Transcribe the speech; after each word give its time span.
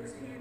Okay. 0.00 0.39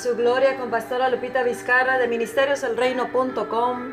Su 0.00 0.16
Gloria 0.16 0.56
con 0.56 0.70
Pastora 0.70 1.10
Lupita 1.10 1.42
Vizcarra 1.42 1.98
de 1.98 2.08
ministerioselreino.com 2.08 3.92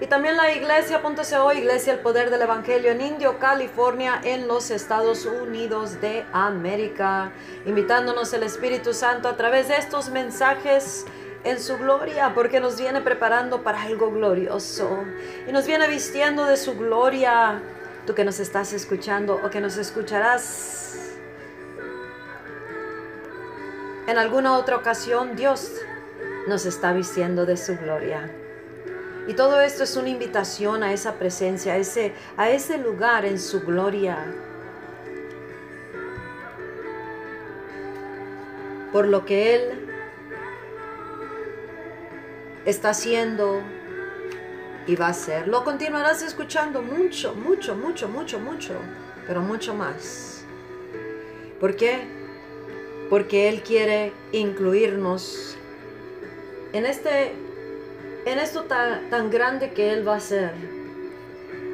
y 0.00 0.06
también 0.06 0.36
la 0.36 0.50
iglesia.co, 0.50 1.52
Iglesia 1.52 1.92
El 1.92 2.00
Poder 2.00 2.30
del 2.30 2.42
Evangelio 2.42 2.90
en 2.90 3.00
Indio, 3.00 3.38
California, 3.38 4.20
en 4.24 4.48
los 4.48 4.72
Estados 4.72 5.24
Unidos 5.24 6.00
de 6.00 6.24
América, 6.32 7.30
invitándonos 7.64 8.32
el 8.32 8.42
Espíritu 8.42 8.92
Santo 8.92 9.28
a 9.28 9.36
través 9.36 9.68
de 9.68 9.76
estos 9.76 10.08
mensajes 10.08 11.04
en 11.44 11.60
su 11.60 11.78
gloria, 11.78 12.32
porque 12.34 12.58
nos 12.58 12.76
viene 12.76 13.00
preparando 13.00 13.62
para 13.62 13.82
algo 13.82 14.10
glorioso. 14.10 15.04
Y 15.46 15.52
nos 15.52 15.64
viene 15.64 15.86
vistiendo 15.86 16.44
de 16.44 16.56
su 16.56 16.76
gloria. 16.76 17.62
Tú 18.04 18.16
que 18.16 18.24
nos 18.24 18.40
estás 18.40 18.72
escuchando 18.72 19.40
o 19.44 19.48
que 19.48 19.60
nos 19.60 19.76
escucharás 19.76 21.13
en 24.06 24.18
alguna 24.18 24.58
otra 24.58 24.76
ocasión, 24.76 25.36
Dios 25.36 25.72
nos 26.46 26.66
está 26.66 26.92
vistiendo 26.92 27.46
de 27.46 27.56
su 27.56 27.76
gloria. 27.76 28.30
Y 29.26 29.34
todo 29.34 29.60
esto 29.62 29.84
es 29.84 29.96
una 29.96 30.10
invitación 30.10 30.82
a 30.82 30.92
esa 30.92 31.14
presencia, 31.14 31.72
a 31.72 31.76
ese, 31.76 32.12
a 32.36 32.50
ese 32.50 32.76
lugar 32.76 33.24
en 33.24 33.38
su 33.38 33.62
gloria. 33.62 34.18
Por 38.92 39.08
lo 39.08 39.24
que 39.24 39.54
Él 39.54 39.88
está 42.66 42.90
haciendo 42.90 43.62
y 44.86 44.96
va 44.96 45.06
a 45.06 45.10
hacer. 45.10 45.48
Lo 45.48 45.64
continuarás 45.64 46.22
escuchando 46.22 46.82
mucho, 46.82 47.34
mucho, 47.34 47.74
mucho, 47.74 48.08
mucho, 48.08 48.38
mucho, 48.38 48.74
pero 49.26 49.40
mucho 49.40 49.74
más. 49.74 50.44
¿Por 51.58 51.74
qué? 51.76 52.23
Porque 53.10 53.48
Él 53.48 53.62
quiere 53.62 54.12
incluirnos 54.32 55.56
en 56.72 56.86
este 56.86 57.32
en 58.26 58.38
esto 58.38 58.64
tan, 58.64 59.30
grande 59.30 59.72
que 59.72 59.92
Él 59.92 60.06
va 60.06 60.14
a 60.14 60.16
hacer. 60.16 60.52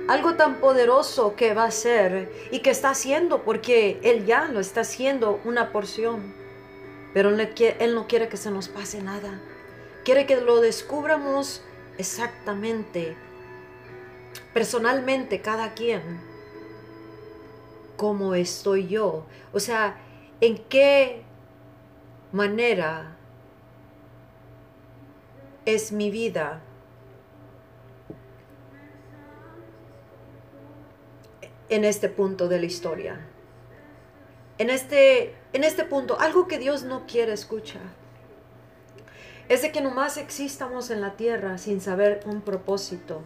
Algo 0.08 0.34
tan 0.34 0.56
poderoso 0.56 1.36
que 1.36 1.54
va 1.54 1.64
a 1.64 1.69
hacer 1.69 2.30
y 2.50 2.58
que 2.58 2.70
está 2.70 2.90
haciendo 2.90 3.42
porque 3.42 4.00
Él 4.02 4.26
ya 4.26 4.46
lo 4.46 4.60
está 4.60 4.80
haciendo 4.80 5.40
una 5.44 5.70
porción. 5.70 6.34
Pero 7.12 7.30
él 7.30 7.94
no 7.94 8.06
quiere 8.06 8.28
que 8.28 8.36
se 8.36 8.50
nos 8.50 8.69
pase 8.69 9.02
nada. 9.02 9.40
Quiere 10.04 10.26
que 10.26 10.40
lo 10.40 10.60
descubramos 10.60 11.62
exactamente, 11.98 13.16
personalmente, 14.54 15.40
cada 15.40 15.74
quien. 15.74 16.20
¿Cómo 17.96 18.34
estoy 18.34 18.86
yo? 18.86 19.26
O 19.52 19.60
sea, 19.60 19.98
¿en 20.40 20.58
qué 20.68 21.22
manera 22.32 23.16
es 25.64 25.92
mi 25.92 26.10
vida. 26.10 26.60
En 31.68 31.84
este 31.84 32.08
punto 32.08 32.48
de 32.48 32.58
la 32.58 32.66
historia. 32.66 33.20
En 34.58 34.70
este, 34.70 35.34
en 35.52 35.64
este 35.64 35.84
punto, 35.84 36.18
algo 36.18 36.48
que 36.48 36.58
Dios 36.58 36.82
no 36.82 37.06
quiere 37.06 37.32
escuchar. 37.32 37.82
Es 39.48 39.62
de 39.62 39.72
que 39.72 39.80
nomás 39.80 40.16
existamos 40.16 40.90
en 40.90 41.00
la 41.00 41.16
tierra 41.16 41.58
sin 41.58 41.81
saber 41.81 42.20
un 42.26 42.40
propósito. 42.40 43.22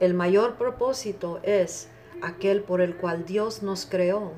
El 0.00 0.14
mayor 0.14 0.56
propósito 0.56 1.40
es 1.42 1.88
aquel 2.22 2.62
por 2.62 2.80
el 2.80 2.96
cual 2.96 3.24
Dios 3.24 3.62
nos 3.62 3.86
creó 3.86 4.32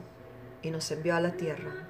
y 0.62 0.70
nos 0.70 0.90
envió 0.90 1.14
a 1.16 1.20
la 1.20 1.32
tierra 1.32 1.85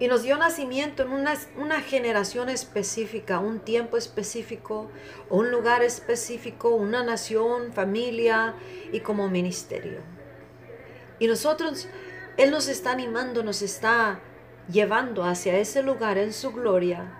y 0.00 0.06
nos 0.06 0.22
dio 0.22 0.36
nacimiento 0.36 1.02
en 1.02 1.12
una, 1.12 1.34
una, 1.56 1.80
generación 1.80 2.48
específica, 2.48 3.40
un 3.40 3.60
tiempo 3.60 3.96
específico, 3.96 4.90
un 5.28 5.50
lugar 5.50 5.82
específico, 5.82 6.70
una 6.70 7.02
nación, 7.02 7.72
familia 7.72 8.54
y 8.92 9.00
como 9.00 9.28
ministerio. 9.28 10.00
Y 11.18 11.26
nosotros, 11.26 11.88
Él 12.36 12.50
nos 12.50 12.68
está 12.68 12.92
animando, 12.92 13.42
nos 13.42 13.62
está 13.62 14.20
llevando 14.70 15.24
hacia 15.24 15.58
ese 15.58 15.82
lugar 15.82 16.18
en 16.18 16.32
su 16.32 16.52
gloria 16.52 17.14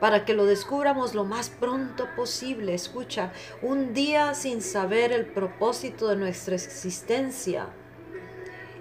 para 0.00 0.24
que 0.24 0.34
lo 0.34 0.46
descubramos 0.46 1.14
lo 1.14 1.24
más 1.24 1.48
pronto 1.48 2.08
posible. 2.14 2.74
Escucha, 2.74 3.32
un 3.62 3.94
día 3.94 4.34
sin 4.34 4.62
saber 4.62 5.12
el 5.12 5.26
propósito 5.26 6.08
de 6.08 6.16
nuestra 6.16 6.54
existencia 6.54 7.68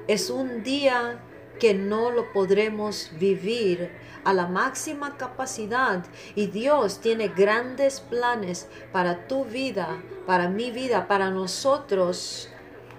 es 0.08 0.30
un 0.30 0.64
día 0.64 1.20
que 1.60 1.74
no 1.74 2.12
lo 2.12 2.32
podremos 2.34 3.12
vivir 3.20 3.92
a 4.24 4.34
la 4.34 4.48
máxima 4.48 5.18
capacidad. 5.18 6.06
Y 6.36 6.48
Dios 6.48 7.00
tiene 7.00 7.30
grandes 7.30 8.02
planes 8.02 8.68
para 8.92 9.28
tu 9.28 9.46
vida, 9.46 10.02
para 10.26 10.50
mi 10.50 10.72
vida, 10.72 11.08
para 11.08 11.30
nosotros. 11.30 12.50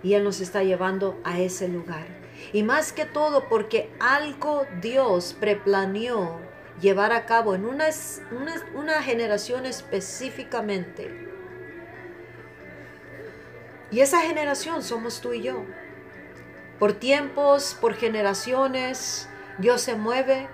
Y 0.02 0.14
Él 0.14 0.25
nos 0.25 0.40
está 0.40 0.62
llevando 0.62 1.19
a 1.25 1.38
ese 1.38 1.69
lugar. 1.69 2.06
Y 2.52 2.62
más 2.62 2.93
que 2.93 3.05
todo 3.05 3.49
porque 3.49 3.90
algo 4.00 4.64
Dios 4.81 5.37
preplaneó 5.38 6.38
llevar 6.81 7.12
a 7.12 7.26
cabo 7.26 7.55
en 7.55 7.64
una, 7.64 7.87
una, 8.31 8.55
una 8.75 9.02
generación 9.02 9.66
específicamente. 9.66 11.28
Y 13.90 14.00
esa 14.00 14.20
generación 14.20 14.82
somos 14.82 15.20
tú 15.20 15.32
y 15.32 15.43
yo. 15.43 15.64
Por 16.78 16.92
tiempos, 16.94 17.76
por 17.80 17.94
generaciones, 17.94 19.28
Dios 19.58 19.80
se 19.82 19.96
mueve. 19.96 20.48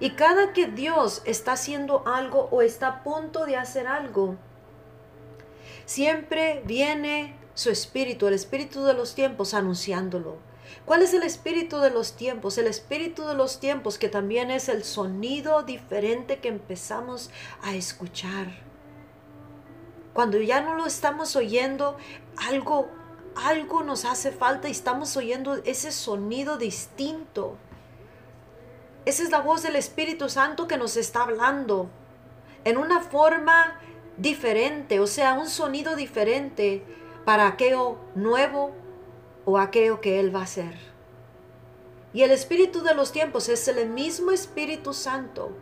Y 0.00 0.10
cada 0.10 0.52
que 0.52 0.66
Dios 0.66 1.22
está 1.24 1.52
haciendo 1.52 2.02
algo 2.06 2.48
o 2.50 2.62
está 2.62 2.88
a 2.88 3.02
punto 3.04 3.46
de 3.46 3.56
hacer 3.56 3.86
algo, 3.86 4.36
siempre 5.84 6.62
viene 6.64 7.36
su 7.54 7.70
espíritu, 7.70 8.26
el 8.26 8.34
espíritu 8.34 8.82
de 8.84 8.94
los 8.94 9.14
tiempos, 9.14 9.54
anunciándolo. 9.54 10.38
¿Cuál 10.84 11.02
es 11.02 11.14
el 11.14 11.22
espíritu 11.22 11.78
de 11.78 11.90
los 11.90 12.14
tiempos? 12.14 12.58
El 12.58 12.66
espíritu 12.66 13.24
de 13.26 13.34
los 13.34 13.60
tiempos 13.60 13.98
que 13.98 14.08
también 14.08 14.50
es 14.50 14.68
el 14.68 14.82
sonido 14.82 15.62
diferente 15.62 16.40
que 16.40 16.48
empezamos 16.48 17.30
a 17.62 17.74
escuchar. 17.74 18.48
Cuando 20.12 20.40
ya 20.40 20.60
no 20.60 20.74
lo 20.74 20.86
estamos 20.86 21.36
oyendo, 21.36 21.96
algo 22.36 22.88
algo 23.36 23.82
nos 23.82 24.04
hace 24.04 24.32
falta 24.32 24.68
y 24.68 24.72
estamos 24.72 25.16
oyendo 25.16 25.56
ese 25.64 25.92
sonido 25.92 26.56
distinto. 26.58 27.56
Esa 29.04 29.22
es 29.22 29.30
la 29.30 29.40
voz 29.40 29.62
del 29.62 29.76
Espíritu 29.76 30.28
Santo 30.28 30.68
que 30.68 30.76
nos 30.76 30.96
está 30.96 31.22
hablando 31.22 31.88
en 32.64 32.76
una 32.76 33.00
forma 33.00 33.80
diferente, 34.16 35.00
o 35.00 35.06
sea, 35.06 35.34
un 35.34 35.48
sonido 35.48 35.96
diferente 35.96 36.84
para 37.24 37.46
aquello 37.46 37.96
nuevo 38.14 38.72
o 39.44 39.58
aquello 39.58 40.00
que 40.00 40.20
Él 40.20 40.34
va 40.34 40.40
a 40.40 40.44
hacer. 40.44 40.74
Y 42.12 42.22
el 42.22 42.30
Espíritu 42.30 42.82
de 42.82 42.94
los 42.94 43.10
tiempos 43.10 43.48
es 43.48 43.66
el 43.68 43.88
mismo 43.88 44.30
Espíritu 44.30 44.92
Santo 44.92 45.52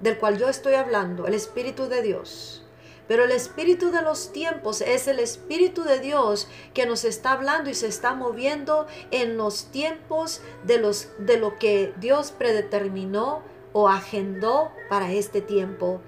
del 0.00 0.18
cual 0.18 0.38
yo 0.38 0.48
estoy 0.48 0.74
hablando, 0.74 1.26
el 1.26 1.34
Espíritu 1.34 1.88
de 1.88 2.02
Dios. 2.02 2.65
Pero 3.08 3.24
el 3.24 3.32
espíritu 3.32 3.90
de 3.90 4.02
los 4.02 4.32
tiempos 4.32 4.80
es 4.80 5.06
el 5.08 5.18
espíritu 5.18 5.84
de 5.84 6.00
Dios 6.00 6.48
que 6.74 6.86
nos 6.86 7.04
está 7.04 7.32
hablando 7.32 7.70
y 7.70 7.74
se 7.74 7.86
está 7.86 8.14
moviendo 8.14 8.86
en 9.10 9.36
los 9.36 9.66
tiempos 9.70 10.40
de, 10.64 10.78
los, 10.78 11.08
de 11.18 11.38
lo 11.38 11.58
que 11.58 11.92
Dios 12.00 12.32
predeterminó 12.32 13.42
o 13.72 13.88
agendó 13.88 14.70
para 14.88 15.12
este 15.12 15.40
tiempo. 15.40 16.00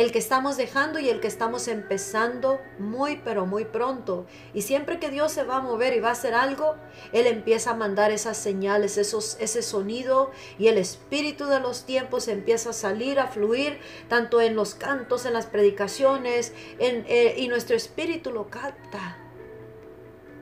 El 0.00 0.12
que 0.12 0.18
estamos 0.18 0.56
dejando 0.56 0.98
y 0.98 1.10
el 1.10 1.20
que 1.20 1.26
estamos 1.26 1.68
empezando 1.68 2.58
muy 2.78 3.20
pero 3.22 3.44
muy 3.44 3.66
pronto. 3.66 4.24
Y 4.54 4.62
siempre 4.62 4.98
que 4.98 5.10
Dios 5.10 5.30
se 5.30 5.42
va 5.42 5.56
a 5.56 5.60
mover 5.60 5.94
y 5.94 6.00
va 6.00 6.08
a 6.08 6.12
hacer 6.12 6.32
algo, 6.32 6.76
Él 7.12 7.26
empieza 7.26 7.72
a 7.72 7.74
mandar 7.74 8.10
esas 8.10 8.38
señales, 8.38 8.96
esos, 8.96 9.36
ese 9.40 9.60
sonido 9.60 10.30
y 10.58 10.68
el 10.68 10.78
espíritu 10.78 11.44
de 11.44 11.60
los 11.60 11.84
tiempos 11.84 12.28
empieza 12.28 12.70
a 12.70 12.72
salir, 12.72 13.20
a 13.20 13.26
fluir, 13.26 13.78
tanto 14.08 14.40
en 14.40 14.56
los 14.56 14.74
cantos, 14.74 15.26
en 15.26 15.34
las 15.34 15.44
predicaciones, 15.44 16.54
en, 16.78 17.04
eh, 17.06 17.34
y 17.36 17.48
nuestro 17.48 17.76
espíritu 17.76 18.32
lo 18.32 18.48
capta 18.48 19.18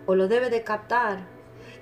o 0.06 0.14
lo 0.14 0.28
debe 0.28 0.50
de 0.50 0.62
captar 0.62 1.26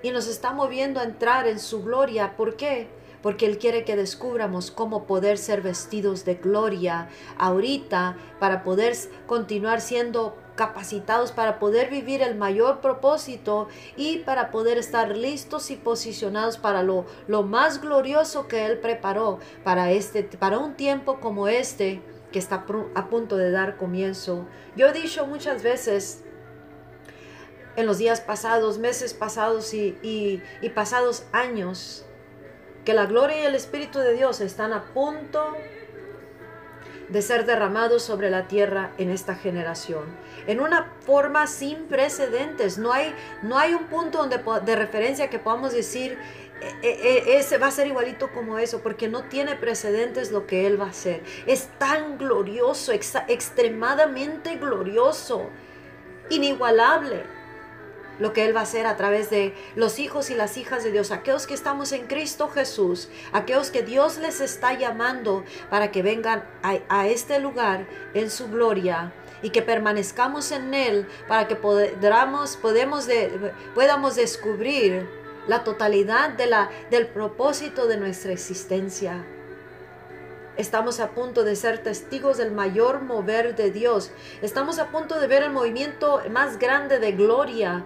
y 0.02 0.12
nos 0.12 0.28
está 0.28 0.52
moviendo 0.52 1.00
a 1.00 1.04
entrar 1.04 1.46
en 1.46 1.58
su 1.58 1.82
gloria. 1.82 2.38
¿Por 2.38 2.56
qué? 2.56 2.88
Porque 3.26 3.46
Él 3.46 3.58
quiere 3.58 3.82
que 3.82 3.96
descubramos 3.96 4.70
cómo 4.70 5.04
poder 5.04 5.36
ser 5.36 5.60
vestidos 5.60 6.24
de 6.24 6.36
gloria 6.36 7.08
ahorita 7.38 8.16
para 8.38 8.62
poder 8.62 8.96
continuar 9.26 9.80
siendo 9.80 10.36
capacitados 10.54 11.32
para 11.32 11.58
poder 11.58 11.90
vivir 11.90 12.22
el 12.22 12.36
mayor 12.36 12.80
propósito 12.80 13.66
y 13.96 14.18
para 14.18 14.52
poder 14.52 14.78
estar 14.78 15.16
listos 15.16 15.72
y 15.72 15.76
posicionados 15.76 16.56
para 16.56 16.84
lo, 16.84 17.04
lo 17.26 17.42
más 17.42 17.80
glorioso 17.80 18.46
que 18.46 18.64
Él 18.64 18.78
preparó 18.78 19.40
para, 19.64 19.90
este, 19.90 20.22
para 20.22 20.58
un 20.58 20.76
tiempo 20.76 21.18
como 21.18 21.48
este 21.48 22.02
que 22.30 22.38
está 22.38 22.64
a 22.94 23.08
punto 23.08 23.36
de 23.36 23.50
dar 23.50 23.76
comienzo. 23.76 24.46
Yo 24.76 24.86
he 24.86 24.92
dicho 24.92 25.26
muchas 25.26 25.64
veces 25.64 26.22
en 27.74 27.86
los 27.86 27.98
días 27.98 28.20
pasados, 28.20 28.78
meses 28.78 29.14
pasados 29.14 29.74
y, 29.74 29.98
y 30.62 30.68
pasados 30.70 31.24
años, 31.32 32.05
que 32.86 32.94
la 32.94 33.06
gloria 33.06 33.42
y 33.42 33.44
el 33.44 33.56
Espíritu 33.56 33.98
de 33.98 34.14
Dios 34.14 34.40
están 34.40 34.72
a 34.72 34.84
punto 34.84 35.54
de 37.08 37.20
ser 37.20 37.44
derramados 37.44 38.02
sobre 38.02 38.30
la 38.30 38.46
tierra 38.46 38.92
en 38.96 39.10
esta 39.10 39.34
generación. 39.34 40.04
En 40.46 40.60
una 40.60 40.92
forma 41.00 41.48
sin 41.48 41.86
precedentes. 41.86 42.78
No 42.78 42.92
hay, 42.92 43.12
no 43.42 43.58
hay 43.58 43.74
un 43.74 43.86
punto 43.86 44.18
donde, 44.18 44.40
de 44.64 44.76
referencia 44.76 45.28
que 45.28 45.40
podamos 45.40 45.72
decir, 45.72 46.16
e, 46.60 46.88
e, 46.88 47.32
e, 47.32 47.38
ese 47.38 47.58
va 47.58 47.66
a 47.66 47.70
ser 47.72 47.88
igualito 47.88 48.30
como 48.32 48.56
eso, 48.58 48.80
porque 48.80 49.08
no 49.08 49.24
tiene 49.24 49.56
precedentes 49.56 50.30
lo 50.30 50.46
que 50.46 50.66
Él 50.68 50.80
va 50.80 50.86
a 50.86 50.90
hacer. 50.90 51.24
Es 51.46 51.68
tan 51.78 52.18
glorioso, 52.18 52.92
extremadamente 52.92 54.56
glorioso, 54.56 55.50
inigualable 56.30 57.35
lo 58.18 58.32
que 58.32 58.44
Él 58.44 58.54
va 58.54 58.60
a 58.60 58.64
hacer 58.64 58.86
a 58.86 58.96
través 58.96 59.30
de 59.30 59.54
los 59.74 59.98
hijos 59.98 60.30
y 60.30 60.34
las 60.34 60.56
hijas 60.56 60.84
de 60.84 60.92
Dios, 60.92 61.10
aquellos 61.10 61.46
que 61.46 61.54
estamos 61.54 61.92
en 61.92 62.06
Cristo 62.06 62.48
Jesús, 62.48 63.08
aquellos 63.32 63.70
que 63.70 63.82
Dios 63.82 64.18
les 64.18 64.40
está 64.40 64.72
llamando 64.74 65.44
para 65.70 65.90
que 65.90 66.02
vengan 66.02 66.44
a, 66.62 67.06
este 67.06 67.38
lugar 67.40 67.86
en 68.14 68.30
su 68.30 68.48
gloria 68.48 69.12
y 69.42 69.50
que 69.50 69.62
permanezcamos 69.62 70.50
en 70.50 70.74
Él 70.74 71.06
para 71.28 71.46
que 71.46 71.56
podamos, 71.56 72.56
podamos 72.56 74.16
descubrir 74.16 75.08
la 75.46 75.62
totalidad 75.62 76.30
de 76.30 76.46
la, 76.46 76.70
del 76.90 77.06
propósito 77.06 77.86
de 77.86 77.96
nuestra 77.96 78.32
existencia. 78.32 79.24
Estamos 80.56 81.00
a 81.00 81.10
punto 81.10 81.44
de 81.44 81.54
ser 81.54 81.82
testigos 81.82 82.38
del 82.38 82.50
mayor 82.50 83.02
mover 83.02 83.54
de 83.56 83.70
Dios. 83.70 84.10
Estamos 84.40 84.78
a 84.78 84.88
punto 84.90 85.20
de 85.20 85.26
ver 85.26 85.42
el 85.42 85.50
movimiento 85.50 86.22
más 86.30 86.58
grande 86.58 86.98
de 86.98 87.12
gloria 87.12 87.84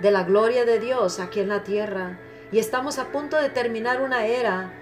de 0.00 0.10
la 0.10 0.24
gloria 0.24 0.64
de 0.64 0.78
Dios 0.78 1.20
aquí 1.20 1.40
en 1.40 1.48
la 1.48 1.64
tierra. 1.64 2.18
Y 2.52 2.58
estamos 2.58 2.98
a 2.98 3.10
punto 3.10 3.36
de 3.36 3.48
terminar 3.48 4.00
una 4.00 4.26
era, 4.26 4.72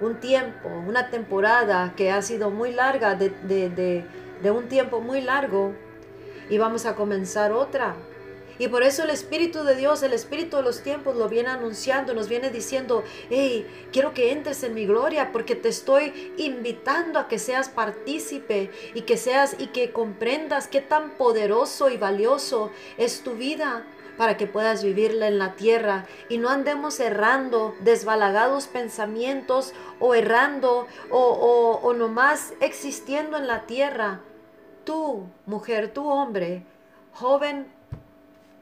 un 0.00 0.20
tiempo, 0.20 0.68
una 0.68 1.10
temporada 1.10 1.94
que 1.96 2.10
ha 2.10 2.22
sido 2.22 2.50
muy 2.50 2.72
larga, 2.72 3.14
de, 3.14 3.30
de, 4.40 4.50
un 4.50 4.68
tiempo 4.68 5.00
muy 5.00 5.20
largo. 5.20 5.74
Y 6.48 6.58
vamos 6.58 6.86
a 6.86 6.94
comenzar 6.94 7.52
otra. 7.52 7.96
Y 8.58 8.68
por 8.68 8.82
eso 8.82 9.02
el 9.04 9.10
Espíritu 9.10 9.64
de 9.64 9.74
Dios, 9.74 10.02
el 10.02 10.12
Espíritu 10.12 10.58
de 10.58 10.62
los 10.62 10.82
tiempos 10.82 11.16
lo 11.16 11.28
viene 11.28 11.48
anunciando, 11.48 12.14
nos 12.14 12.28
viene 12.28 12.50
diciendo, 12.50 13.02
hey, 13.30 13.66
quiero 13.92 14.12
que 14.12 14.30
entres 14.30 14.62
en 14.62 14.74
mi 14.74 14.86
gloria 14.86 15.32
porque 15.32 15.56
te 15.56 15.68
estoy 15.68 16.32
invitando 16.36 17.18
a 17.18 17.28
que 17.28 17.38
seas 17.38 17.68
partícipe 17.68 18.70
y 18.94 19.02
que 19.02 19.16
seas 19.16 19.56
y 19.58 19.68
que 19.68 19.90
comprendas 19.90 20.68
qué 20.68 20.80
tan 20.80 21.10
poderoso 21.10 21.88
y 21.88 21.96
valioso 21.96 22.70
es 22.98 23.22
tu 23.22 23.34
vida 23.34 23.84
para 24.16 24.36
que 24.36 24.46
puedas 24.46 24.82
vivirla 24.84 25.28
en 25.28 25.38
la 25.38 25.52
tierra 25.52 26.06
y 26.28 26.38
no 26.38 26.48
andemos 26.48 27.00
errando, 27.00 27.74
desbalagados 27.80 28.66
pensamientos 28.66 29.72
o 30.00 30.14
errando 30.14 30.86
o, 31.10 31.18
o, 31.18 31.80
o 31.80 31.94
nomás 31.94 32.54
existiendo 32.60 33.36
en 33.36 33.46
la 33.46 33.62
tierra. 33.66 34.20
Tú, 34.84 35.26
mujer, 35.46 35.92
tú, 35.92 36.08
hombre, 36.08 36.64
joven, 37.12 37.66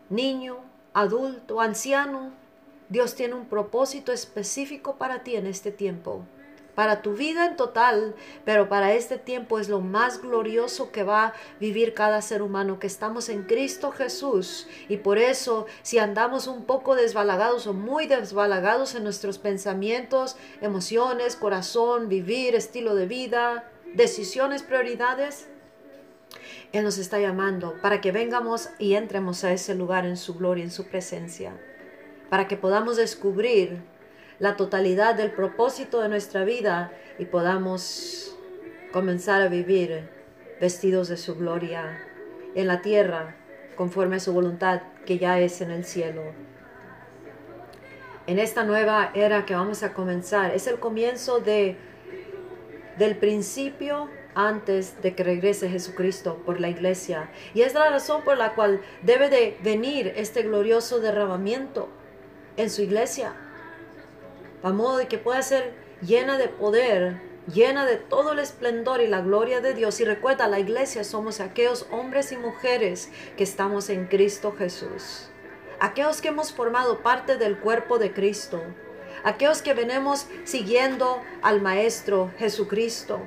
niño, 0.09 0.59
adulto, 0.92 1.61
anciano, 1.61 2.30
Dios 2.88 3.14
tiene 3.14 3.35
un 3.35 3.47
propósito 3.47 4.12
específico 4.12 4.97
para 4.97 5.23
ti 5.23 5.37
en 5.37 5.47
este 5.47 5.71
tiempo 5.71 6.25
para 6.81 7.03
tu 7.03 7.13
vida 7.13 7.45
en 7.45 7.57
total, 7.57 8.15
pero 8.47 8.71
para 8.71 8.95
este 8.95 9.19
tiempo 9.19 9.59
es 9.59 9.69
lo 9.69 9.83
más 9.83 10.23
glorioso 10.23 10.91
que 10.91 11.03
va 11.03 11.27
a 11.27 11.35
vivir 11.61 11.93
cada 11.93 12.23
ser 12.23 12.41
humano, 12.41 12.79
que 12.79 12.87
estamos 12.87 13.29
en 13.29 13.43
Cristo 13.43 13.91
Jesús. 13.91 14.67
Y 14.89 14.97
por 14.97 15.19
eso, 15.19 15.67
si 15.83 15.99
andamos 15.99 16.47
un 16.47 16.65
poco 16.65 16.95
desbalagados 16.95 17.67
o 17.67 17.75
muy 17.75 18.07
desbalagados 18.07 18.95
en 18.95 19.05
nuestros 19.05 19.37
pensamientos, 19.37 20.37
emociones, 20.63 21.37
corazón, 21.37 22.09
vivir, 22.09 22.55
estilo 22.55 22.95
de 22.95 23.05
vida, 23.05 23.71
decisiones, 23.93 24.63
prioridades, 24.63 25.49
Él 26.73 26.83
nos 26.83 26.97
está 26.97 27.19
llamando 27.19 27.75
para 27.83 28.01
que 28.01 28.11
vengamos 28.11 28.71
y 28.79 28.95
entremos 28.95 29.45
a 29.45 29.53
ese 29.53 29.75
lugar 29.75 30.07
en 30.07 30.17
su 30.17 30.33
gloria, 30.33 30.65
en 30.65 30.71
su 30.71 30.87
presencia, 30.87 31.61
para 32.31 32.49
que 32.49 32.57
podamos 32.57 32.97
descubrir 32.97 33.83
la 34.40 34.56
totalidad 34.56 35.14
del 35.14 35.30
propósito 35.30 36.00
de 36.00 36.09
nuestra 36.09 36.44
vida 36.44 36.90
y 37.18 37.26
podamos 37.26 38.35
comenzar 38.90 39.42
a 39.42 39.49
vivir 39.49 40.09
vestidos 40.59 41.09
de 41.09 41.18
su 41.18 41.37
gloria 41.37 42.02
en 42.54 42.66
la 42.66 42.80
tierra 42.80 43.37
conforme 43.76 44.16
a 44.16 44.20
su 44.20 44.32
voluntad 44.32 44.80
que 45.04 45.18
ya 45.18 45.38
es 45.38 45.61
en 45.61 45.70
el 45.70 45.85
cielo. 45.85 46.23
En 48.26 48.38
esta 48.38 48.64
nueva 48.64 49.11
era 49.14 49.44
que 49.44 49.54
vamos 49.54 49.82
a 49.82 49.92
comenzar 49.92 50.54
es 50.54 50.66
el 50.66 50.80
comienzo 50.80 51.40
de 51.40 51.76
del 52.99 53.16
principio 53.16 54.09
antes 54.35 55.00
de 55.02 55.14
que 55.14 55.25
regrese 55.25 55.68
Jesucristo 55.68 56.42
por 56.47 56.61
la 56.61 56.68
iglesia. 56.68 57.30
Y 57.54 57.62
es 57.62 57.75
la 57.75 57.90
razón 57.90 58.23
por 58.23 58.37
la 58.37 58.54
cual 58.54 58.80
debe 59.02 59.28
de 59.28 59.59
venir 59.62 60.12
este 60.16 60.42
glorioso 60.42 61.00
derramamiento 61.00 61.88
en 62.56 62.70
su 62.70 62.82
iglesia 62.82 63.35
para 64.62 64.75
modo 64.75 64.99
de 64.99 65.09
que 65.09 65.19
pueda 65.19 65.43
ser 65.43 65.73
llena 66.02 66.38
de 66.38 66.49
poder, 66.49 67.21
llena 67.52 67.87
de 67.87 67.97
todo 67.97 68.33
el 68.33 68.38
esplendor 68.38 69.00
y 69.00 69.09
la 69.09 69.21
gloria 69.21 69.61
de 69.61 69.75
Dios. 69.75 70.00
Y 70.00 70.05
recuerda, 70.05 70.49
la 70.49 70.61
iglesia 70.61 71.05
somos 71.05 71.40
aquellos 71.40 71.87
hombres 71.90 72.33
y 72.33 72.37
mujeres 72.37 73.11
que 73.37 73.45
estamos 73.45 73.88
en 73.90 74.07
Cristo 74.07 74.55
Jesús. 74.57 75.29
Aquellos 75.81 76.21
que 76.21 76.29
hemos 76.29 76.52
formado 76.52 77.00
parte 77.00 77.37
del 77.37 77.59
cuerpo 77.59 77.99
de 77.99 78.12
Cristo. 78.12 78.62
Aquellos 79.25 79.62
que 79.62 79.75
venimos 79.75 80.26
siguiendo 80.45 81.23
al 81.43 81.61
Maestro 81.61 82.31
Jesucristo. 82.38 83.21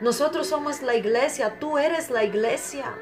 Nosotros 0.00 0.48
somos 0.48 0.82
la 0.82 0.94
iglesia, 0.94 1.58
tú 1.58 1.78
eres 1.78 2.10
la 2.10 2.24
iglesia. 2.24 2.94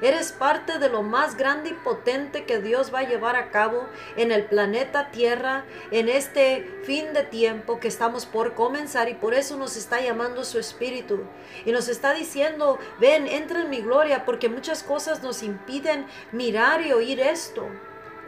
Eres 0.00 0.32
parte 0.32 0.78
de 0.78 0.88
lo 0.88 1.02
más 1.02 1.36
grande 1.36 1.70
y 1.70 1.74
potente 1.74 2.44
que 2.44 2.60
Dios 2.60 2.92
va 2.92 3.00
a 3.00 3.08
llevar 3.08 3.36
a 3.36 3.50
cabo 3.50 3.86
en 4.16 4.32
el 4.32 4.44
planeta 4.44 5.10
Tierra 5.10 5.64
en 5.90 6.08
este 6.08 6.80
fin 6.84 7.12
de 7.12 7.22
tiempo 7.22 7.80
que 7.80 7.88
estamos 7.88 8.26
por 8.26 8.54
comenzar 8.54 9.08
y 9.08 9.14
por 9.14 9.34
eso 9.34 9.56
nos 9.56 9.76
está 9.76 10.00
llamando 10.00 10.44
su 10.44 10.58
Espíritu 10.58 11.22
y 11.64 11.72
nos 11.72 11.88
está 11.88 12.12
diciendo, 12.12 12.78
ven, 13.00 13.26
entra 13.26 13.62
en 13.62 13.70
mi 13.70 13.80
gloria 13.80 14.24
porque 14.24 14.48
muchas 14.48 14.82
cosas 14.82 15.22
nos 15.22 15.42
impiden 15.42 16.06
mirar 16.32 16.82
y 16.82 16.92
oír 16.92 17.20
esto. 17.20 17.68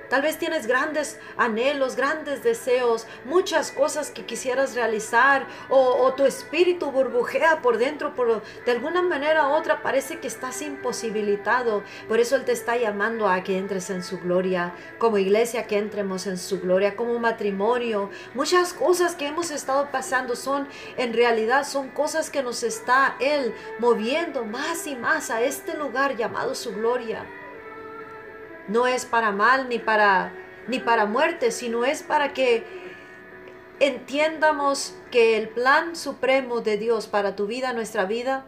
Tal 0.08 0.22
vez 0.22 0.38
tienes 0.38 0.66
grandes 0.66 1.18
anhelos, 1.36 1.96
grandes 1.96 2.42
deseos, 2.42 3.06
muchas 3.24 3.72
cosas 3.72 4.10
que 4.10 4.24
quisieras 4.24 4.74
realizar 4.74 5.46
o, 5.68 6.12
tu 6.16 6.24
espíritu 6.24 6.90
burbujea 6.92 7.60
por 7.60 7.78
dentro, 7.78 8.14
pero 8.14 8.40
de 8.64 8.72
alguna 8.72 9.02
manera 9.02 9.48
u 9.48 9.52
otra 9.52 9.82
parece 9.82 10.20
que 10.20 10.28
estás 10.28 10.62
imposibilitado. 10.62 11.82
Por 12.08 12.20
eso 12.20 12.36
Él 12.36 12.44
te 12.44 12.52
está 12.52 12.76
llamando 12.76 13.28
a 13.28 13.42
que 13.42 13.58
entres 13.58 13.90
en 13.90 14.02
su 14.02 14.20
gloria, 14.20 14.72
como 14.98 15.18
iglesia 15.18 15.66
que 15.66 15.78
entremos 15.78 16.26
en 16.26 16.38
su 16.38 16.60
gloria, 16.60 16.96
como 16.96 17.18
matrimonio. 17.18 18.10
Muchas 18.34 18.72
cosas 18.72 19.14
que 19.14 19.26
hemos 19.26 19.50
estado 19.50 19.90
pasando 19.90 20.36
son, 20.36 20.68
en 20.96 21.12
realidad, 21.12 21.66
son 21.66 21.88
cosas 21.90 22.30
que 22.30 22.42
nos 22.42 22.62
está 22.62 23.16
Él 23.20 23.54
moviendo 23.78 24.44
más 24.44 24.86
y 24.86 24.94
más 24.94 25.30
a 25.30 25.42
este 25.42 25.76
lugar 25.76 26.16
llamado 26.16 26.54
su 26.54 26.72
gloria 26.72 27.26
no 28.68 28.86
es 28.86 29.04
para 29.04 29.32
mal 29.32 29.68
ni 29.68 29.78
para 29.78 30.32
ni 30.68 30.80
para 30.80 31.06
muerte, 31.06 31.50
sino 31.50 31.84
es 31.84 32.02
para 32.02 32.32
que 32.32 32.64
entiendamos 33.78 34.96
que 35.10 35.36
el 35.36 35.48
plan 35.48 35.94
supremo 35.96 36.60
de 36.60 36.76
Dios 36.76 37.06
para 37.06 37.36
tu 37.36 37.46
vida, 37.46 37.72
nuestra 37.72 38.04
vida, 38.04 38.44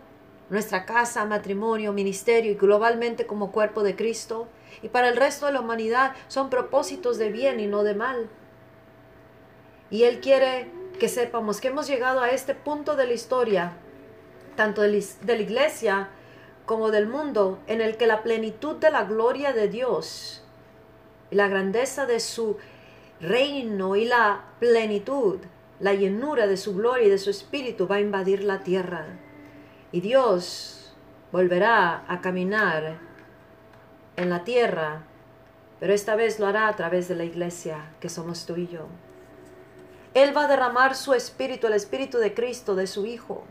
nuestra 0.51 0.85
casa, 0.87 1.25
matrimonio, 1.25 1.93
ministerio 1.93 2.51
y 2.51 2.55
globalmente 2.55 3.27
como 3.27 3.53
cuerpo 3.53 3.83
de 3.83 3.95
Cristo 3.95 4.49
y 4.83 4.89
para 4.89 5.09
el 5.09 5.17
resto 5.17 5.47
de 5.47 5.53
la 5.53 5.61
humanidad 5.61 6.15
son 6.29 6.51
propósitos 6.51 7.19
de 7.19 7.31
bien 7.31 7.61
y 7.61 7.67
no 7.67 7.83
de 7.83 7.95
mal. 7.95 8.29
Y 9.91 10.05
Él 10.05 10.21
quiere 10.21 10.71
que 10.99 11.09
sepamos 11.09 11.61
que 11.61 11.69
hemos 11.69 11.87
llegado 11.87 12.21
a 12.21 12.31
este 12.31 12.55
punto 12.55 12.97
de 12.97 13.07
la 13.07 13.13
historia, 13.13 13.75
tanto 14.57 14.83
de 14.83 15.03
la 15.25 15.35
iglesia 15.35 16.09
como 16.69 16.91
del 16.91 17.09
mundo, 17.09 17.59
en 17.67 17.81
el 17.81 17.97
que 17.97 18.07
la 18.07 18.23
plenitud 18.23 18.77
de 18.77 18.91
la 18.91 19.05
gloria 19.05 19.55
de 19.55 19.69
Dios 19.69 20.45
y 21.31 21.35
la 21.35 21.49
grandeza 21.49 22.05
de 22.05 22.21
su 22.21 22.59
reino 23.21 23.97
y 23.97 24.05
la 24.05 24.45
plenitud, 24.61 25.41
la 25.81 25.95
llenura 25.95 26.47
de 26.47 26.59
su 26.59 26.77
gloria 26.77 27.07
y 27.07 27.11
de 27.11 27.17
su 27.17 27.31
espíritu 27.31 27.89
va 27.89 27.97
a 27.97 28.01
invadir 28.01 28.45
la 28.45 28.61
tierra. 28.61 29.07
Y 29.93 30.03
Dios 30.03 30.95
volverá 31.33 32.05
a 32.07 32.21
caminar 32.21 32.99
en 34.17 34.29
la 34.29 34.45
tierra, 34.45 35.05
pero 35.81 35.95
esta 35.95 36.17
vez 36.17 36.39
lo 36.39 36.47
hará 36.47 36.69
a 36.69 36.77
través 36.77 37.09
de 37.09 37.15
la 37.15 37.25
iglesia, 37.25 37.93
que 37.99 38.11
somos 38.11 38.45
tú 38.45 38.57
y 38.57 38.69
yo. 38.69 38.89
Él 40.13 40.37
va 40.37 40.45
a 40.45 40.49
derramar 40.49 40.95
su 40.95 41.15
espíritu, 41.15 41.67
el 41.67 41.73
espíritu 41.73 42.19
de 42.19 42.35
Cristo, 42.35 42.75
de 42.75 42.87
su 42.87 43.07
Hijo, 43.07 43.45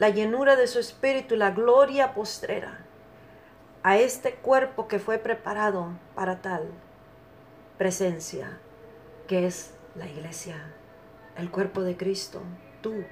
la 0.00 0.08
llenura 0.08 0.56
de 0.56 0.66
su 0.66 0.78
espíritu 0.78 1.34
y 1.34 1.38
la 1.38 1.50
gloria 1.50 2.14
postrera 2.14 2.78
a 3.82 3.98
este 3.98 4.34
cuerpo 4.34 4.88
que 4.88 4.98
fue 4.98 5.18
preparado 5.18 5.90
para 6.14 6.40
tal 6.40 6.70
presencia, 7.76 8.58
que 9.28 9.46
es 9.46 9.74
la 9.94 10.06
iglesia, 10.06 10.72
el 11.36 11.50
cuerpo 11.50 11.82
de 11.82 11.98
Cristo, 11.98 12.40
tú, 12.80 13.04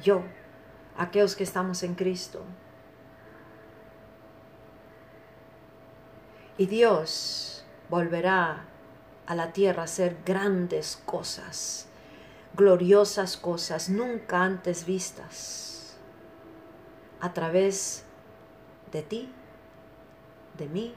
yo, 0.00 0.22
aquellos 0.96 1.34
que 1.34 1.42
estamos 1.42 1.82
en 1.82 1.96
Cristo. 1.96 2.44
Y 6.58 6.66
Dios 6.66 7.64
volverá 7.90 8.66
a 9.26 9.34
la 9.34 9.52
tierra 9.52 9.82
a 9.82 9.86
hacer 9.86 10.16
grandes 10.24 11.02
cosas, 11.04 11.88
gloriosas 12.54 13.36
cosas 13.36 13.88
nunca 13.88 14.44
antes 14.44 14.86
vistas, 14.86 15.75
a 17.20 17.32
través 17.32 18.04
de 18.92 19.02
ti, 19.02 19.32
de 20.58 20.68
mí, 20.68 20.94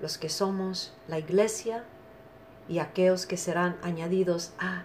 los 0.00 0.18
que 0.18 0.28
somos 0.28 0.94
la 1.08 1.18
iglesia 1.18 1.84
y 2.68 2.78
aquellos 2.78 3.26
que 3.26 3.36
serán 3.36 3.76
añadidos 3.82 4.52
a 4.58 4.84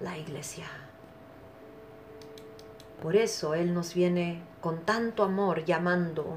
la 0.00 0.16
iglesia. 0.18 0.66
Por 3.02 3.16
eso 3.16 3.54
Él 3.54 3.74
nos 3.74 3.94
viene 3.94 4.42
con 4.60 4.80
tanto 4.84 5.22
amor 5.22 5.64
llamando, 5.64 6.36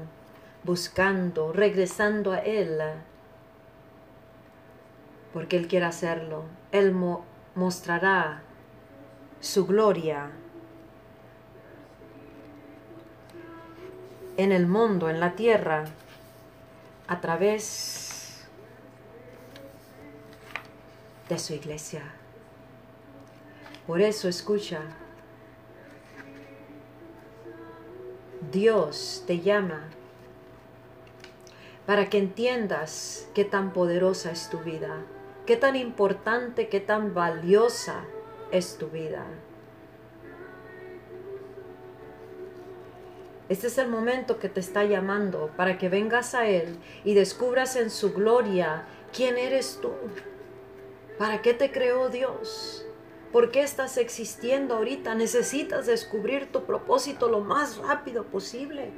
buscando, 0.64 1.52
regresando 1.52 2.32
a 2.32 2.38
Él. 2.38 2.80
Porque 5.32 5.56
Él 5.56 5.68
quiere 5.68 5.86
hacerlo. 5.86 6.44
Él 6.72 6.94
mostrará 7.54 8.42
su 9.40 9.66
gloria 9.66 10.30
en 14.36 14.52
el 14.52 14.66
mundo, 14.66 15.08
en 15.08 15.20
la 15.20 15.34
tierra, 15.36 15.84
a 17.06 17.20
través 17.20 18.44
de 21.28 21.38
su 21.38 21.54
iglesia. 21.54 22.02
Por 23.86 24.00
eso 24.00 24.28
escucha, 24.28 24.80
Dios 28.50 29.24
te 29.26 29.40
llama 29.40 29.88
para 31.86 32.08
que 32.08 32.18
entiendas 32.18 33.28
qué 33.34 33.44
tan 33.44 33.72
poderosa 33.72 34.30
es 34.30 34.48
tu 34.48 34.58
vida, 34.60 35.02
qué 35.46 35.56
tan 35.56 35.76
importante, 35.76 36.68
qué 36.68 36.80
tan 36.80 37.14
valiosa 37.14 38.04
es 38.50 38.78
tu 38.78 38.88
vida. 38.88 39.26
Este 43.48 43.66
es 43.66 43.76
el 43.76 43.88
momento 43.88 44.38
que 44.38 44.48
te 44.48 44.60
está 44.60 44.84
llamando 44.84 45.50
para 45.56 45.76
que 45.76 45.88
vengas 45.88 46.34
a 46.34 46.46
Él 46.46 46.78
y 47.04 47.14
descubras 47.14 47.76
en 47.76 47.90
su 47.90 48.12
gloria 48.14 48.86
quién 49.12 49.36
eres 49.36 49.78
tú. 49.82 49.92
¿Para 51.18 51.42
qué 51.42 51.52
te 51.52 51.70
creó 51.70 52.08
Dios? 52.08 52.86
¿Por 53.32 53.50
qué 53.50 53.62
estás 53.62 53.98
existiendo 53.98 54.76
ahorita? 54.76 55.14
Necesitas 55.14 55.86
descubrir 55.86 56.50
tu 56.52 56.64
propósito 56.64 57.28
lo 57.28 57.40
más 57.40 57.76
rápido 57.78 58.24
posible 58.24 58.92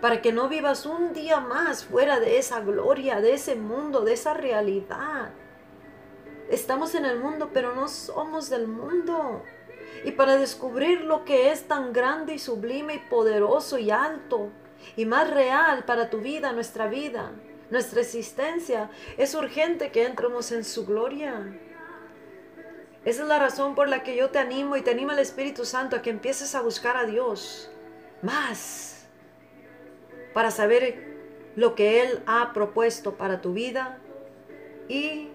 para 0.00 0.20
que 0.20 0.32
no 0.32 0.48
vivas 0.48 0.86
un 0.86 1.12
día 1.12 1.40
más 1.40 1.84
fuera 1.84 2.20
de 2.20 2.38
esa 2.38 2.60
gloria, 2.60 3.20
de 3.20 3.34
ese 3.34 3.56
mundo, 3.56 4.02
de 4.02 4.12
esa 4.12 4.34
realidad. 4.34 5.30
Estamos 6.50 6.94
en 6.94 7.04
el 7.04 7.18
mundo, 7.18 7.50
pero 7.52 7.74
no 7.74 7.88
somos 7.88 8.50
del 8.50 8.68
mundo. 8.68 9.42
Y 10.04 10.12
para 10.12 10.36
descubrir 10.36 11.02
lo 11.02 11.24
que 11.24 11.50
es 11.50 11.66
tan 11.66 11.92
grande 11.92 12.34
y 12.34 12.38
sublime 12.38 12.94
y 12.94 12.98
poderoso 12.98 13.78
y 13.78 13.90
alto 13.90 14.50
y 14.96 15.04
más 15.06 15.30
real 15.30 15.84
para 15.84 16.10
tu 16.10 16.18
vida, 16.18 16.52
nuestra 16.52 16.86
vida, 16.86 17.32
nuestra 17.70 18.00
existencia, 18.00 18.90
es 19.16 19.34
urgente 19.34 19.90
que 19.90 20.04
entremos 20.04 20.52
en 20.52 20.64
su 20.64 20.86
gloria. 20.86 21.58
Esa 23.04 23.22
es 23.22 23.28
la 23.28 23.38
razón 23.38 23.74
por 23.74 23.88
la 23.88 24.02
que 24.02 24.16
yo 24.16 24.30
te 24.30 24.38
animo 24.38 24.76
y 24.76 24.82
te 24.82 24.90
anima 24.90 25.12
el 25.12 25.20
Espíritu 25.20 25.64
Santo 25.64 25.96
a 25.96 26.02
que 26.02 26.10
empieces 26.10 26.54
a 26.54 26.60
buscar 26.60 26.96
a 26.96 27.04
Dios 27.04 27.70
más 28.22 29.06
para 30.34 30.50
saber 30.50 31.16
lo 31.54 31.74
que 31.74 32.02
Él 32.02 32.22
ha 32.26 32.52
propuesto 32.52 33.16
para 33.16 33.40
tu 33.40 33.52
vida 33.52 33.98
y 34.88 35.30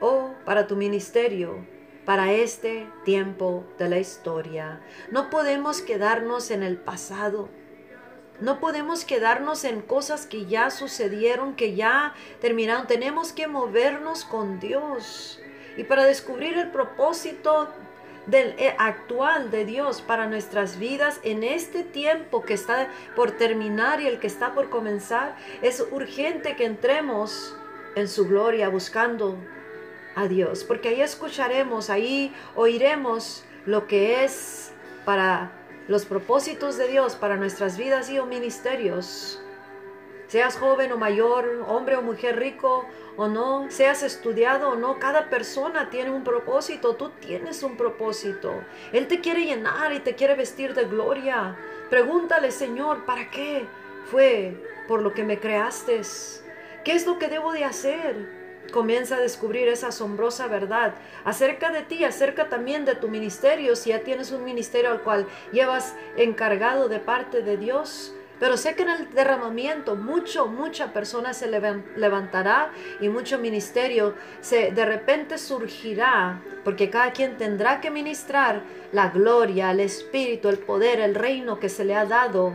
o 0.00 0.32
para 0.44 0.66
tu 0.66 0.76
ministerio, 0.76 1.66
para 2.04 2.32
este 2.32 2.88
tiempo 3.04 3.64
de 3.78 3.88
la 3.88 3.98
historia. 3.98 4.80
No 5.10 5.30
podemos 5.30 5.82
quedarnos 5.82 6.50
en 6.50 6.62
el 6.62 6.76
pasado. 6.76 7.48
No 8.40 8.58
podemos 8.58 9.04
quedarnos 9.04 9.64
en 9.64 9.82
cosas 9.82 10.26
que 10.26 10.46
ya 10.46 10.70
sucedieron, 10.70 11.54
que 11.54 11.74
ya 11.74 12.14
terminaron. 12.40 12.86
Tenemos 12.86 13.32
que 13.32 13.46
movernos 13.46 14.24
con 14.24 14.60
Dios 14.60 15.40
y 15.76 15.84
para 15.84 16.04
descubrir 16.04 16.56
el 16.58 16.70
propósito 16.70 17.68
del 18.26 18.54
eh, 18.58 18.74
actual 18.78 19.50
de 19.50 19.64
Dios 19.64 20.02
para 20.02 20.26
nuestras 20.26 20.78
vidas 20.78 21.20
en 21.22 21.42
este 21.42 21.82
tiempo 21.84 22.42
que 22.42 22.54
está 22.54 22.88
por 23.16 23.32
terminar 23.32 24.00
y 24.00 24.06
el 24.06 24.20
que 24.20 24.26
está 24.26 24.54
por 24.54 24.70
comenzar, 24.70 25.36
es 25.62 25.84
urgente 25.90 26.56
que 26.56 26.64
entremos 26.64 27.56
en 27.94 28.08
su 28.08 28.26
gloria 28.26 28.68
buscando 28.68 29.36
a 30.14 30.28
Dios, 30.28 30.64
porque 30.64 30.88
ahí 30.88 31.00
escucharemos, 31.00 31.90
ahí 31.90 32.34
oiremos 32.54 33.44
lo 33.66 33.86
que 33.86 34.24
es 34.24 34.72
para 35.04 35.52
los 35.88 36.06
propósitos 36.06 36.76
de 36.76 36.88
Dios 36.88 37.16
para 37.16 37.36
nuestras 37.36 37.76
vidas 37.76 38.10
y 38.10 38.18
o 38.18 38.26
ministerios. 38.26 39.42
Seas 40.28 40.56
joven 40.56 40.92
o 40.92 40.96
mayor, 40.96 41.64
hombre 41.66 41.96
o 41.96 42.02
mujer 42.02 42.38
rico 42.38 42.86
o 43.16 43.26
no, 43.26 43.68
seas 43.70 44.04
estudiado 44.04 44.70
o 44.70 44.76
no, 44.76 45.00
cada 45.00 45.28
persona 45.28 45.90
tiene 45.90 46.10
un 46.10 46.22
propósito, 46.22 46.94
tú 46.94 47.10
tienes 47.20 47.64
un 47.64 47.76
propósito. 47.76 48.62
Él 48.92 49.08
te 49.08 49.20
quiere 49.20 49.44
llenar 49.44 49.92
y 49.92 49.98
te 49.98 50.14
quiere 50.14 50.36
vestir 50.36 50.74
de 50.74 50.84
gloria. 50.84 51.56
Pregúntale, 51.90 52.52
Señor, 52.52 53.04
¿para 53.04 53.28
qué 53.30 53.66
fue 54.08 54.54
por 54.86 55.02
lo 55.02 55.12
que 55.12 55.24
me 55.24 55.40
creaste? 55.40 56.00
¿Qué 56.84 56.92
es 56.92 57.04
lo 57.04 57.18
que 57.18 57.26
debo 57.26 57.50
de 57.50 57.64
hacer? 57.64 58.39
Comienza 58.72 59.16
a 59.16 59.20
descubrir 59.20 59.68
esa 59.68 59.88
asombrosa 59.88 60.46
verdad 60.46 60.94
acerca 61.24 61.70
de 61.70 61.82
ti, 61.82 62.04
acerca 62.04 62.48
también 62.48 62.84
de 62.84 62.94
tu 62.94 63.08
ministerio, 63.08 63.76
si 63.76 63.90
ya 63.90 64.00
tienes 64.00 64.30
un 64.32 64.44
ministerio 64.44 64.90
al 64.90 65.02
cual 65.02 65.26
llevas 65.52 65.94
encargado 66.16 66.88
de 66.88 67.00
parte 67.00 67.42
de 67.42 67.56
Dios 67.56 68.14
pero 68.40 68.56
sé 68.56 68.74
que 68.74 68.82
en 68.82 68.88
el 68.88 69.10
derramamiento 69.14 69.96
mucho, 69.96 70.46
mucha 70.46 70.94
persona 70.94 71.34
se 71.34 71.46
levantará 71.46 72.72
y 72.98 73.10
mucho 73.10 73.38
ministerio 73.38 74.14
se 74.40 74.72
de 74.72 74.86
repente 74.86 75.36
surgirá, 75.36 76.40
porque 76.64 76.88
cada 76.88 77.12
quien 77.12 77.36
tendrá 77.36 77.82
que 77.82 77.90
ministrar 77.90 78.62
la 78.92 79.10
gloria, 79.10 79.70
el 79.70 79.80
espíritu, 79.80 80.48
el 80.48 80.58
poder, 80.58 81.00
el 81.00 81.14
reino 81.14 81.60
que 81.60 81.68
se 81.68 81.84
le 81.84 81.94
ha 81.94 82.06
dado. 82.06 82.54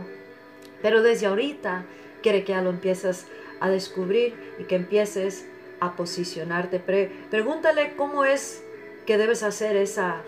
Pero 0.82 1.02
desde 1.02 1.26
ahorita 1.26 1.84
quiere 2.20 2.42
que 2.42 2.52
ya 2.52 2.62
lo 2.62 2.70
empieces 2.70 3.28
a 3.60 3.70
descubrir 3.70 4.34
y 4.58 4.64
que 4.64 4.74
empieces 4.74 5.46
a 5.80 5.96
posicionarte. 5.96 6.80
pregúntale 7.30 7.94
cómo 7.96 8.24
es 8.24 8.62
que 9.06 9.18
debes 9.18 9.42
hacer 9.42 9.76
esa 9.76 10.22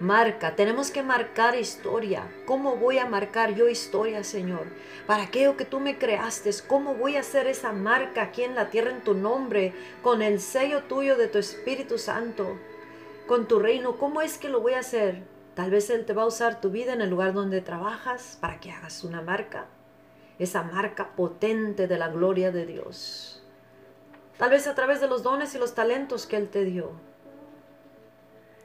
marca, 0.00 0.56
tenemos 0.56 0.90
que 0.90 1.02
marcar 1.02 1.54
historia. 1.54 2.26
¿Cómo 2.46 2.76
voy 2.76 2.98
a 2.98 3.06
marcar 3.06 3.54
yo 3.54 3.68
historia, 3.68 4.24
Señor? 4.24 4.66
Para 5.06 5.24
aquello 5.24 5.56
que 5.56 5.64
tú 5.64 5.78
me 5.78 5.98
creaste, 5.98 6.50
¿cómo 6.66 6.94
voy 6.94 7.16
a 7.16 7.20
hacer 7.20 7.46
esa 7.46 7.72
marca 7.72 8.22
aquí 8.22 8.42
en 8.42 8.54
la 8.54 8.70
tierra 8.70 8.90
en 8.90 9.02
tu 9.02 9.14
nombre, 9.14 9.74
con 10.02 10.22
el 10.22 10.40
sello 10.40 10.84
tuyo 10.84 11.16
de 11.16 11.28
tu 11.28 11.38
Espíritu 11.38 11.98
Santo, 11.98 12.58
con 13.26 13.46
tu 13.46 13.58
reino? 13.58 13.98
¿Cómo 13.98 14.22
es 14.22 14.38
que 14.38 14.48
lo 14.48 14.60
voy 14.60 14.72
a 14.72 14.80
hacer? 14.80 15.22
Tal 15.54 15.70
vez 15.70 15.90
Él 15.90 16.06
te 16.06 16.14
va 16.14 16.22
a 16.22 16.26
usar 16.26 16.60
tu 16.60 16.70
vida 16.70 16.94
en 16.94 17.02
el 17.02 17.10
lugar 17.10 17.34
donde 17.34 17.60
trabajas 17.60 18.38
para 18.40 18.58
que 18.60 18.72
hagas 18.72 19.04
una 19.04 19.20
marca, 19.20 19.66
esa 20.38 20.62
marca 20.62 21.14
potente 21.14 21.86
de 21.86 21.98
la 21.98 22.08
gloria 22.08 22.50
de 22.50 22.64
Dios. 22.64 23.39
Tal 24.40 24.50
vez 24.50 24.66
a 24.66 24.74
través 24.74 25.00
de 25.00 25.06
los 25.06 25.22
dones 25.22 25.54
y 25.54 25.58
los 25.58 25.76
talentos 25.76 26.26
que 26.26 26.36
Él 26.36 26.48
te 26.48 26.64
dio. 26.64 26.90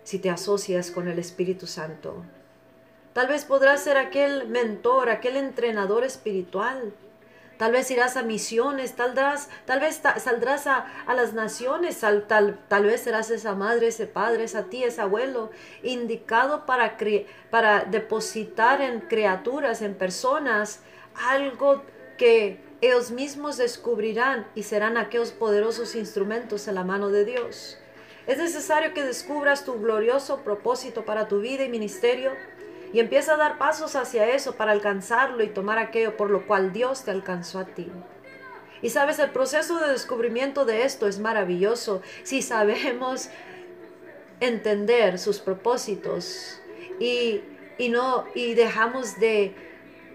Si 0.03 0.17
te 0.17 0.31
asocias 0.31 0.89
con 0.89 1.07
el 1.07 1.19
Espíritu 1.19 1.67
Santo. 1.67 2.23
Tal 3.13 3.27
vez 3.27 3.45
podrás 3.45 3.83
ser 3.83 3.97
aquel 3.97 4.47
mentor, 4.47 5.09
aquel 5.09 5.37
entrenador 5.37 6.03
espiritual 6.03 6.93
Tal 7.57 7.71
vez 7.71 7.89
irás 7.89 8.17
a 8.17 8.23
misiones, 8.23 8.95
tal, 8.95 9.13
tal 9.13 9.79
vez 9.79 10.01
saldrás 10.17 10.67
a, 10.67 10.87
las 11.15 11.33
naciones, 11.33 11.99
tal, 12.01 12.25
tal, 12.27 12.83
vez 12.83 13.01
serás 13.01 13.29
esa 13.29 13.55
madre, 13.55 13.87
ese 13.87 14.07
padre, 14.07 14.43
esa 14.43 14.65
tía, 14.65 14.87
ese 14.87 15.01
abuelo, 15.01 15.51
indicado 15.81 16.65
para, 16.65 16.97
para 17.49 17.85
depositar 17.85 18.81
en 18.81 18.99
criaturas, 19.01 19.81
en 19.81 19.95
personas, 19.95 20.81
algo 21.29 21.83
que 22.17 22.59
ellos 22.81 23.11
mismos 23.11 23.57
descubrirán 23.57 24.47
y 24.55 24.63
serán 24.63 24.97
aquellos 24.97 25.31
poderosos 25.31 25.95
instrumentos 25.95 26.67
en 26.67 26.75
la 26.75 26.83
mano 26.83 27.09
de 27.09 27.25
Dios. 27.25 27.77
Es 28.27 28.37
necesario 28.37 28.93
que 28.93 29.03
descubras 29.03 29.65
tu 29.65 29.79
glorioso 29.79 30.41
propósito 30.41 31.05
para 31.05 31.27
tu 31.27 31.39
vida 31.39 31.63
y 31.63 31.69
ministerio 31.69 32.31
y 32.91 32.99
empieza 32.99 33.33
a 33.33 33.37
dar 33.37 33.57
pasos 33.57 33.95
hacia 33.95 34.29
eso 34.33 34.55
para 34.55 34.71
alcanzarlo 34.71 35.43
y 35.43 35.47
tomar 35.47 35.77
aquello 35.77 36.17
por 36.17 36.29
lo 36.29 36.47
cual 36.47 36.73
Dios 36.73 37.03
te 37.03 37.11
alcanzó 37.11 37.59
a 37.59 37.65
ti. 37.65 37.91
Y 38.81 38.89
sabes, 38.89 39.19
el 39.19 39.31
proceso 39.31 39.79
de 39.79 39.91
descubrimiento 39.91 40.65
de 40.65 40.83
esto 40.83 41.07
es 41.07 41.19
maravilloso 41.19 42.01
si 42.23 42.41
sabemos 42.41 43.29
entender 44.39 45.17
sus 45.19 45.39
propósitos 45.39 46.59
y, 46.99 47.41
no 47.89 48.25
y 48.33 48.53
dejamos 48.53 49.19
de 49.19 49.55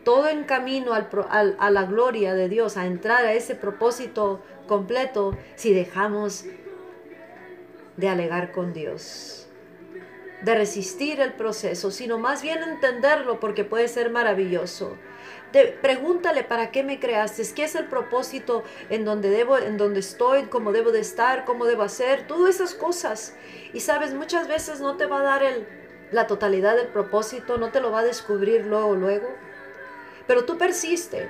todo 0.04 0.28
en 0.28 0.44
camino 0.44 0.92
al, 0.92 1.56
a 1.58 1.70
la 1.70 1.84
gloria 1.84 2.34
de 2.34 2.48
Dios, 2.48 2.76
a 2.76 2.86
entrar 2.86 3.24
a 3.24 3.32
ese 3.32 3.54
propósito 3.54 4.42
completo 4.66 5.36
si 5.56 5.72
dejamos 5.74 6.44
de 7.96 8.08
alegar 8.08 8.52
con 8.52 8.72
Dios 8.72 9.40
de 10.42 10.54
resistir 10.54 11.20
el 11.20 11.32
proceso, 11.32 11.90
sino 11.90 12.18
más 12.18 12.42
bien 12.42 12.62
entenderlo 12.62 13.40
porque 13.40 13.64
puede 13.64 13.88
ser 13.88 14.10
maravilloso. 14.10 14.96
pregúntale 15.82 16.44
para 16.44 16.70
qué 16.70 16.82
me 16.82 17.00
creaste, 17.00 17.42
qué 17.54 17.64
es 17.64 17.74
el 17.74 17.86
propósito 17.86 18.62
en 18.88 19.04
donde 19.04 19.30
debo, 19.30 19.58
en 19.58 19.76
donde 19.76 20.00
estoy, 20.00 20.44
cómo 20.44 20.72
debo 20.72 20.92
de 20.92 21.00
estar, 21.00 21.44
cómo 21.44 21.66
debo 21.66 21.82
hacer, 21.82 22.26
todas 22.26 22.54
esas 22.54 22.74
cosas. 22.74 23.34
Y 23.72 23.80
sabes, 23.80 24.14
muchas 24.14 24.48
veces 24.48 24.80
no 24.80 24.96
te 24.96 25.06
va 25.06 25.20
a 25.20 25.24
dar 25.24 25.42
el, 25.42 25.66
la 26.12 26.26
totalidad 26.26 26.76
del 26.76 26.88
propósito, 26.88 27.58
no 27.58 27.70
te 27.70 27.80
lo 27.80 27.90
va 27.90 28.00
a 28.00 28.04
descubrir 28.04 28.66
luego, 28.66 28.94
luego. 28.94 29.28
Pero 30.30 30.44
tú 30.44 30.56
persiste, 30.56 31.28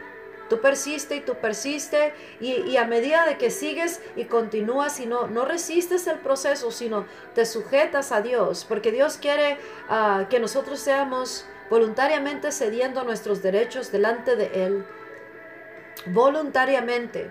Tú 0.51 0.61
persiste 0.61 1.17
y 1.17 1.21
tú 1.21 1.37
persiste 1.37 2.13
y, 2.39 2.77
a 2.77 2.85
medida 2.85 3.25
de 3.25 3.39
que 3.39 3.51
sigues 3.51 4.03
y 4.15 4.25
continúas 4.25 5.01
y 5.01 5.07
no, 5.07 5.27
resistes 5.47 6.07
el 6.07 6.19
proceso, 6.19 6.71
sino 6.71 7.07
te 7.35 7.47
sujetas 7.47 8.13
a 8.13 8.21
Dios, 8.21 8.67
porque 8.69 8.93
Dios 8.93 9.17
quiere 9.17 9.57
ah, 9.89 10.27
que 10.29 10.39
nosotros 10.39 10.81
seamos 10.81 11.47
voluntariamente 11.71 12.53
cediendo 12.53 13.05
nuestros 13.05 13.43
derechos 13.43 13.91
delante 13.91 14.37
de 14.37 14.67
Él, 14.67 14.85
voluntariamente 16.07 17.31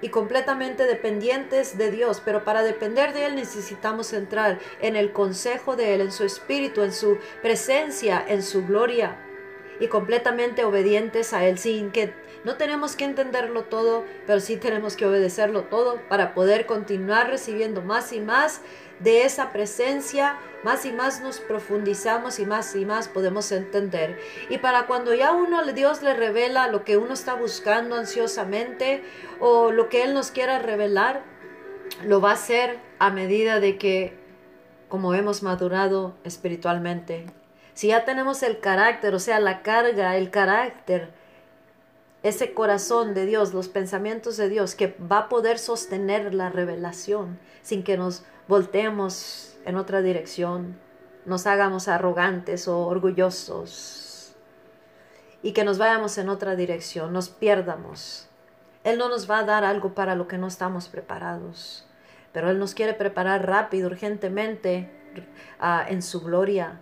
y 0.00 0.08
completamente 0.08 0.86
dependientes 0.86 1.76
de 1.76 1.90
Dios, 1.90 2.22
pero 2.24 2.44
para 2.44 2.62
depender 2.62 3.12
de 3.12 3.26
Él 3.26 3.34
necesitamos 3.34 4.14
entrar 4.14 4.60
en 4.80 4.96
el 4.96 5.12
consejo 5.12 5.76
de 5.76 5.94
Él, 5.94 6.00
en 6.00 6.12
su 6.12 6.24
espíritu, 6.24 6.82
en 6.82 6.92
su 6.92 7.18
presencia, 7.42 8.24
en 8.26 8.42
su 8.42 8.64
gloria 8.64 9.18
y 9.80 9.88
completamente 9.88 10.64
obedientes 10.64 11.32
a 11.32 11.44
Él, 11.44 11.58
sin 11.58 11.90
que 11.90 12.12
no 12.44 12.56
tenemos 12.56 12.96
que 12.96 13.04
entenderlo 13.04 13.64
todo, 13.64 14.04
pero 14.26 14.40
sí 14.40 14.56
tenemos 14.56 14.96
que 14.96 15.06
obedecerlo 15.06 15.64
todo 15.64 16.00
para 16.08 16.34
poder 16.34 16.66
continuar 16.66 17.30
recibiendo 17.30 17.82
más 17.82 18.12
y 18.12 18.20
más 18.20 18.60
de 18.98 19.24
esa 19.24 19.52
presencia, 19.52 20.38
más 20.64 20.84
y 20.84 20.92
más 20.92 21.20
nos 21.20 21.40
profundizamos 21.40 22.38
y 22.38 22.46
más 22.46 22.74
y 22.74 22.84
más 22.84 23.08
podemos 23.08 23.50
entender. 23.52 24.18
Y 24.48 24.58
para 24.58 24.86
cuando 24.86 25.14
ya 25.14 25.32
uno, 25.32 25.64
Dios 25.72 26.02
le 26.02 26.14
revela 26.14 26.66
lo 26.68 26.84
que 26.84 26.96
uno 26.96 27.14
está 27.14 27.34
buscando 27.34 27.96
ansiosamente 27.96 29.02
o 29.40 29.70
lo 29.70 29.88
que 29.88 30.02
Él 30.02 30.14
nos 30.14 30.30
quiera 30.30 30.58
revelar, 30.58 31.22
lo 32.04 32.20
va 32.20 32.30
a 32.30 32.34
hacer 32.34 32.78
a 32.98 33.10
medida 33.10 33.60
de 33.60 33.78
que, 33.78 34.16
como 34.88 35.14
hemos 35.14 35.42
madurado 35.42 36.14
espiritualmente, 36.24 37.26
si 37.74 37.88
ya 37.88 38.04
tenemos 38.04 38.42
el 38.42 38.60
carácter, 38.60 39.14
o 39.14 39.18
sea, 39.18 39.40
la 39.40 39.62
carga, 39.62 40.16
el 40.16 40.30
carácter, 40.30 41.10
ese 42.22 42.54
corazón 42.54 43.14
de 43.14 43.26
Dios, 43.26 43.54
los 43.54 43.68
pensamientos 43.68 44.36
de 44.36 44.48
Dios, 44.48 44.74
que 44.74 44.96
va 45.10 45.18
a 45.18 45.28
poder 45.28 45.58
sostener 45.58 46.34
la 46.34 46.50
revelación 46.50 47.38
sin 47.62 47.82
que 47.82 47.96
nos 47.96 48.24
volteemos 48.46 49.56
en 49.64 49.76
otra 49.76 50.02
dirección, 50.02 50.78
nos 51.24 51.46
hagamos 51.46 51.88
arrogantes 51.88 52.68
o 52.68 52.86
orgullosos 52.86 54.34
y 55.42 55.52
que 55.52 55.64
nos 55.64 55.78
vayamos 55.78 56.18
en 56.18 56.28
otra 56.28 56.54
dirección, 56.54 57.12
nos 57.12 57.28
pierdamos. 57.28 58.28
Él 58.84 58.98
no 58.98 59.08
nos 59.08 59.30
va 59.30 59.38
a 59.38 59.44
dar 59.44 59.64
algo 59.64 59.94
para 59.94 60.14
lo 60.14 60.28
que 60.28 60.38
no 60.38 60.46
estamos 60.46 60.88
preparados, 60.88 61.86
pero 62.32 62.50
Él 62.50 62.58
nos 62.58 62.74
quiere 62.74 62.94
preparar 62.94 63.46
rápido, 63.46 63.88
urgentemente, 63.88 64.90
ah, 65.58 65.84
en 65.88 66.02
su 66.02 66.20
gloria 66.20 66.80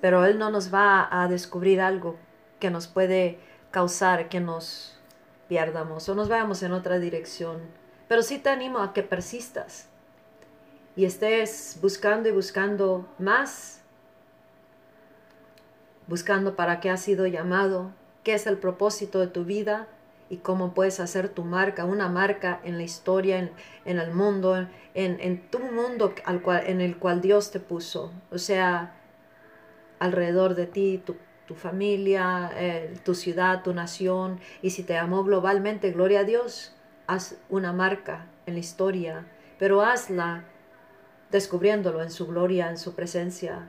pero 0.00 0.24
Él 0.24 0.38
no 0.38 0.50
nos 0.50 0.72
va 0.72 1.08
a 1.10 1.28
descubrir 1.28 1.80
algo 1.80 2.16
que 2.60 2.70
nos 2.70 2.86
puede 2.86 3.38
causar 3.70 4.28
que 4.28 4.40
nos 4.40 4.98
pierdamos 5.48 6.08
o 6.08 6.14
nos 6.14 6.28
vayamos 6.28 6.62
en 6.62 6.72
otra 6.72 6.98
dirección. 6.98 7.60
Pero 8.08 8.22
sí 8.22 8.38
te 8.38 8.48
animo 8.48 8.78
a 8.78 8.92
que 8.92 9.02
persistas 9.02 9.88
y 10.94 11.04
estés 11.04 11.78
buscando 11.82 12.28
y 12.28 12.32
buscando 12.32 13.06
más, 13.18 13.82
buscando 16.06 16.56
para 16.56 16.80
qué 16.80 16.90
has 16.90 17.02
sido 17.02 17.26
llamado, 17.26 17.90
qué 18.22 18.34
es 18.34 18.46
el 18.46 18.58
propósito 18.58 19.20
de 19.20 19.26
tu 19.26 19.44
vida 19.44 19.88
y 20.28 20.38
cómo 20.38 20.72
puedes 20.72 20.98
hacer 20.98 21.28
tu 21.28 21.44
marca, 21.44 21.84
una 21.84 22.08
marca 22.08 22.60
en 22.64 22.78
la 22.78 22.82
historia, 22.82 23.38
en, 23.38 23.98
el 23.98 24.12
mundo, 24.12 24.56
en, 24.56 24.68
en 25.20 25.50
tu 25.50 25.58
mundo 25.60 26.14
al 26.24 26.42
cual, 26.42 26.64
en 26.66 26.80
el 26.80 26.96
cual 26.96 27.20
Dios 27.20 27.50
te 27.50 27.60
puso. 27.60 28.12
O 28.30 28.38
sea, 28.38 28.95
alrededor 29.98 30.54
de 30.54 30.66
ti, 30.66 31.02
tu, 31.04 31.54
familia, 31.54 32.50
eh, 32.54 32.94
tu 33.04 33.14
ciudad, 33.14 33.62
tu 33.62 33.72
nación. 33.72 34.40
Y 34.62 34.70
si 34.70 34.82
te 34.82 34.96
amó 34.96 35.24
globalmente, 35.24 35.92
gloria 35.92 36.20
a 36.20 36.24
Dios, 36.24 36.74
haz 37.06 37.36
una 37.48 37.72
marca 37.72 38.26
en 38.46 38.54
la 38.54 38.60
historia, 38.60 39.26
pero 39.58 39.82
hazla 39.82 40.44
descubriéndolo 41.30 42.02
en 42.02 42.10
su 42.10 42.26
gloria, 42.26 42.70
en 42.70 42.78
su 42.78 42.94
presencia. 42.94 43.68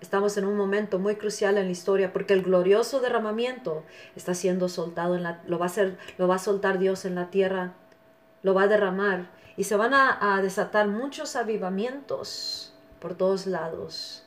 Estamos 0.00 0.36
en 0.36 0.44
un 0.44 0.56
momento 0.56 0.98
muy 0.98 1.16
crucial 1.16 1.56
en 1.56 1.66
la 1.66 1.72
historia 1.72 2.12
porque 2.12 2.34
el 2.34 2.42
glorioso 2.42 3.00
derramamiento 3.00 3.84
está 4.16 4.34
siendo 4.34 4.68
soltado, 4.68 5.16
en 5.16 5.22
la, 5.22 5.42
lo, 5.46 5.58
va 5.58 5.66
a 5.66 5.70
ser, 5.70 5.96
lo 6.18 6.28
va 6.28 6.36
a 6.36 6.38
soltar 6.38 6.78
Dios 6.78 7.04
en 7.04 7.14
la 7.14 7.30
tierra, 7.30 7.74
lo 8.42 8.54
va 8.54 8.64
a 8.64 8.68
derramar 8.68 9.30
y 9.56 9.64
se 9.64 9.76
van 9.76 9.94
a, 9.94 10.36
a 10.36 10.42
desatar 10.42 10.88
muchos 10.88 11.36
avivamientos 11.36 12.74
por 13.00 13.14
todos 13.14 13.46
lados. 13.46 14.23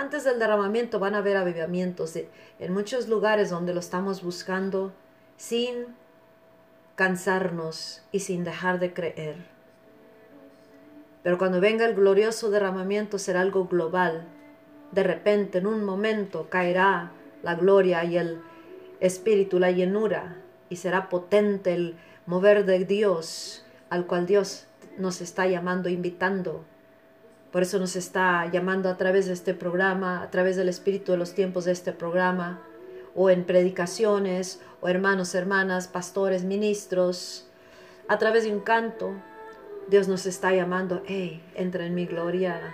Antes 0.00 0.24
del 0.24 0.38
derramamiento 0.38 0.98
van 0.98 1.14
a 1.14 1.18
haber 1.18 1.36
avivamientos 1.36 2.16
en 2.16 2.72
muchos 2.72 3.06
lugares 3.06 3.50
donde 3.50 3.74
lo 3.74 3.80
estamos 3.80 4.22
buscando 4.22 4.94
sin 5.36 5.88
cansarnos 6.94 8.00
y 8.10 8.20
sin 8.20 8.42
dejar 8.42 8.80
de 8.80 8.94
creer. 8.94 9.36
Pero 11.22 11.36
cuando 11.36 11.60
venga 11.60 11.84
el 11.84 11.94
glorioso 11.94 12.48
derramamiento 12.48 13.18
será 13.18 13.42
algo 13.42 13.66
global. 13.66 14.26
De 14.90 15.02
repente, 15.02 15.58
en 15.58 15.66
un 15.66 15.84
momento, 15.84 16.48
caerá 16.48 17.12
la 17.42 17.54
gloria 17.56 18.02
y 18.06 18.16
el 18.16 18.40
espíritu, 19.00 19.58
la 19.58 19.70
llenura, 19.70 20.38
y 20.70 20.76
será 20.76 21.10
potente 21.10 21.74
el 21.74 21.96
mover 22.24 22.64
de 22.64 22.86
Dios 22.86 23.66
al 23.90 24.06
cual 24.06 24.24
Dios 24.24 24.66
nos 24.96 25.20
está 25.20 25.46
llamando, 25.46 25.90
invitando 25.90 26.64
por 27.52 27.62
eso 27.62 27.78
nos 27.80 27.96
está 27.96 28.48
llamando 28.50 28.88
a 28.88 28.96
través 28.96 29.26
de 29.26 29.32
este 29.32 29.54
programa, 29.54 30.22
a 30.22 30.30
través 30.30 30.56
del 30.56 30.68
espíritu 30.68 31.12
de 31.12 31.18
los 31.18 31.34
tiempos 31.34 31.64
de 31.64 31.72
este 31.72 31.92
programa, 31.92 32.62
o 33.14 33.28
en 33.28 33.44
predicaciones, 33.44 34.60
o 34.80 34.88
hermanos, 34.88 35.34
hermanas, 35.34 35.88
pastores, 35.88 36.44
ministros, 36.44 37.48
a 38.06 38.18
través 38.18 38.44
de 38.44 38.52
un 38.52 38.60
canto. 38.60 39.14
Dios 39.88 40.06
nos 40.06 40.26
está 40.26 40.52
llamando, 40.52 41.02
hey, 41.06 41.42
entra 41.56 41.84
en 41.84 41.94
mi 41.94 42.06
gloria. 42.06 42.72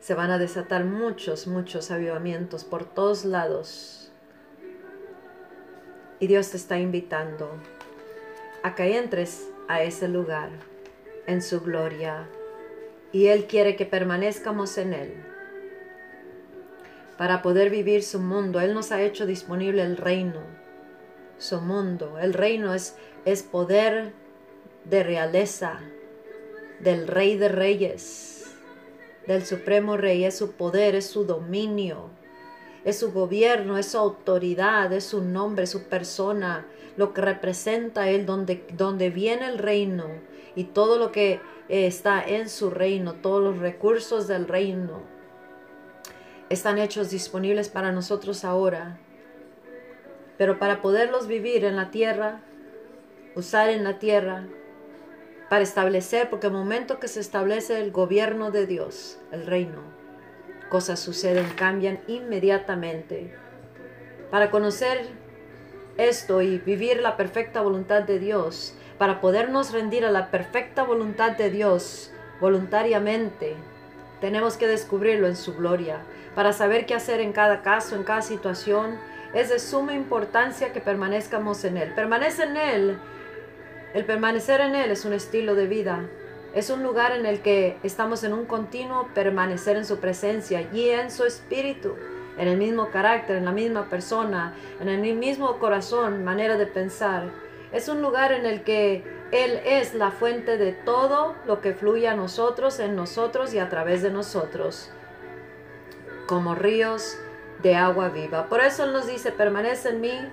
Se 0.00 0.14
van 0.14 0.32
a 0.32 0.38
desatar 0.38 0.84
muchos, 0.84 1.46
muchos 1.46 1.92
avivamientos 1.92 2.64
por 2.64 2.84
todos 2.84 3.24
lados. 3.24 4.10
Y 6.18 6.26
Dios 6.26 6.50
te 6.50 6.56
está 6.56 6.80
invitando 6.80 7.52
a 8.64 8.74
que 8.74 8.98
entres 8.98 9.46
a 9.68 9.82
ese 9.82 10.08
lugar 10.08 10.50
en 11.28 11.40
su 11.40 11.60
gloria 11.60 12.26
Y 13.12 13.26
Él 13.26 13.46
quiere 13.46 13.76
que 13.76 13.86
permanezcamos 13.86 14.76
en 14.78 14.92
Él 14.92 15.14
para 17.18 17.42
poder 17.42 17.68
vivir 17.68 18.02
su 18.02 18.20
mundo. 18.20 18.60
Él 18.60 18.72
nos 18.72 18.92
ha 18.92 19.02
hecho 19.02 19.26
disponible 19.26 19.82
el 19.82 19.96
reino, 19.96 20.40
su 21.36 21.60
mundo. 21.60 22.18
El 22.18 22.32
reino 22.32 22.72
es, 22.72 22.96
es 23.24 23.42
poder 23.42 24.12
de 24.84 25.02
realeza, 25.02 25.80
del 26.80 27.08
rey 27.08 27.36
de 27.36 27.48
reyes, 27.48 28.56
del 29.26 29.44
supremo 29.44 29.96
rey. 29.96 30.24
Es 30.24 30.38
su 30.38 30.52
poder, 30.52 30.94
es 30.94 31.06
su 31.06 31.24
dominio, 31.24 32.10
es 32.84 32.98
su 32.98 33.12
gobierno, 33.12 33.78
es 33.78 33.86
su 33.86 33.98
autoridad, 33.98 34.92
es 34.92 35.04
su 35.04 35.22
nombre, 35.22 35.66
su 35.66 35.88
persona, 35.88 36.66
lo 36.96 37.12
que 37.12 37.20
representa 37.20 38.08
Él, 38.08 38.26
donde, 38.26 38.64
donde 38.74 39.10
viene 39.10 39.46
el 39.46 39.58
reino 39.58 40.06
y 40.54 40.64
todo 40.64 40.98
lo 40.98 41.10
que 41.10 41.40
está 41.68 42.22
en 42.24 42.48
su 42.48 42.70
reino, 42.70 43.14
todos 43.14 43.42
los 43.42 43.58
recursos 43.58 44.26
del 44.26 44.48
reino 44.48 45.02
están 46.50 46.78
hechos 46.78 47.10
disponibles 47.10 47.68
para 47.68 47.92
nosotros 47.92 48.44
ahora. 48.44 48.98
Pero 50.36 50.58
para 50.58 50.80
poderlos 50.80 51.26
vivir 51.26 51.64
en 51.64 51.76
la 51.76 51.90
tierra, 51.90 52.40
usar 53.34 53.68
en 53.70 53.84
la 53.84 53.98
tierra, 53.98 54.46
para 55.48 55.62
establecer, 55.62 56.28
porque 56.28 56.48
el 56.48 56.52
momento 56.52 57.00
que 57.00 57.08
se 57.08 57.20
establece 57.20 57.80
el 57.80 57.90
gobierno 57.90 58.50
de 58.50 58.66
Dios, 58.66 59.18
el 59.32 59.46
reino, 59.46 59.80
cosas 60.68 61.00
suceden, 61.00 61.48
cambian 61.56 62.00
inmediatamente. 62.06 63.34
Para 64.30 64.50
conocer 64.50 65.08
esto 65.96 66.42
y 66.42 66.58
vivir 66.58 67.00
la 67.00 67.16
perfecta 67.16 67.62
voluntad 67.62 68.02
de 68.02 68.18
Dios, 68.18 68.74
para 68.98 69.20
podernos 69.20 69.72
rendir 69.72 70.04
a 70.04 70.10
la 70.10 70.30
perfecta 70.30 70.82
voluntad 70.82 71.32
de 71.32 71.50
Dios 71.50 72.12
voluntariamente, 72.40 73.56
tenemos 74.20 74.56
que 74.56 74.66
descubrirlo 74.66 75.28
en 75.28 75.36
su 75.36 75.54
gloria 75.54 76.00
para 76.34 76.52
saber 76.52 76.86
qué 76.86 76.94
hacer 76.94 77.20
en 77.20 77.32
cada 77.32 77.62
caso, 77.62 77.94
en 77.94 78.02
cada 78.02 78.22
situación. 78.22 78.98
Es 79.34 79.50
de 79.50 79.58
suma 79.58 79.94
importancia 79.94 80.72
que 80.72 80.80
permanezcamos 80.80 81.64
en 81.64 81.76
Él. 81.76 81.92
Permanece 81.94 82.44
en 82.44 82.56
Él. 82.56 82.98
El 83.94 84.04
permanecer 84.04 84.60
en 84.60 84.74
Él 84.74 84.90
es 84.90 85.04
un 85.04 85.12
estilo 85.12 85.54
de 85.54 85.66
vida. 85.66 86.04
Es 86.54 86.70
un 86.70 86.82
lugar 86.82 87.12
en 87.12 87.26
el 87.26 87.40
que 87.40 87.76
estamos 87.82 88.24
en 88.24 88.32
un 88.32 88.46
continuo 88.46 89.08
permanecer 89.14 89.76
en 89.76 89.84
su 89.84 89.98
presencia 89.98 90.66
y 90.72 90.88
en 90.88 91.10
su 91.10 91.24
espíritu, 91.24 91.94
en 92.38 92.48
el 92.48 92.56
mismo 92.56 92.90
carácter, 92.90 93.36
en 93.36 93.44
la 93.44 93.52
misma 93.52 93.88
persona, 93.88 94.54
en 94.80 94.88
el 94.88 95.14
mismo 95.14 95.58
corazón, 95.58 96.24
manera 96.24 96.56
de 96.56 96.66
pensar. 96.66 97.30
Es 97.72 97.88
un 97.88 98.02
lugar 98.02 98.32
en 98.32 98.46
el 98.46 98.62
que 98.62 99.04
Él 99.32 99.60
es 99.64 99.94
la 99.94 100.10
fuente 100.10 100.56
de 100.56 100.72
todo 100.72 101.34
lo 101.46 101.60
que 101.60 101.74
fluye 101.74 102.08
a 102.08 102.14
nosotros, 102.14 102.80
en 102.80 102.96
nosotros 102.96 103.52
y 103.54 103.58
a 103.58 103.68
través 103.68 104.02
de 104.02 104.10
nosotros 104.10 104.90
como 106.28 106.54
ríos 106.54 107.18
de 107.62 107.74
agua 107.74 108.10
viva. 108.10 108.48
Por 108.48 108.60
eso 108.60 108.84
Él 108.84 108.92
nos 108.92 109.08
dice, 109.08 109.32
permanece 109.32 109.88
en 109.88 110.00
mí, 110.00 110.28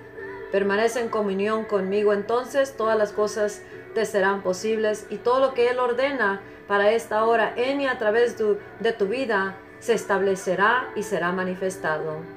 permanece 0.52 1.00
en 1.00 1.08
comunión 1.08 1.64
conmigo, 1.64 2.12
entonces 2.12 2.76
todas 2.76 2.96
las 2.96 3.12
cosas 3.12 3.62
te 3.94 4.04
serán 4.04 4.42
posibles 4.42 5.06
y 5.10 5.16
todo 5.16 5.40
lo 5.40 5.54
que 5.54 5.70
Él 5.70 5.80
ordena 5.80 6.42
para 6.68 6.92
esta 6.92 7.24
hora 7.24 7.52
en 7.56 7.80
y 7.80 7.86
a 7.86 7.98
través 7.98 8.36
de 8.38 8.92
tu 8.92 9.06
vida 9.06 9.56
se 9.80 9.94
establecerá 9.94 10.90
y 10.94 11.02
será 11.02 11.32
manifestado. 11.32 12.35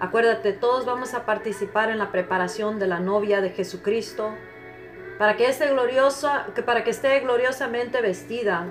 Acuérdate, 0.00 0.52
todos 0.52 0.86
vamos 0.86 1.14
a 1.14 1.24
participar 1.24 1.90
en 1.90 1.98
la 1.98 2.10
preparación 2.12 2.78
de 2.78 2.86
la 2.86 3.00
novia 3.00 3.40
de 3.40 3.50
Jesucristo 3.50 4.34
para 5.18 5.36
que 5.36 5.48
esté 5.48 5.68
gloriosa, 5.70 6.46
que 6.54 6.62
para 6.62 6.84
que 6.84 6.90
esté 6.90 7.18
gloriosamente 7.20 8.00
vestida. 8.00 8.66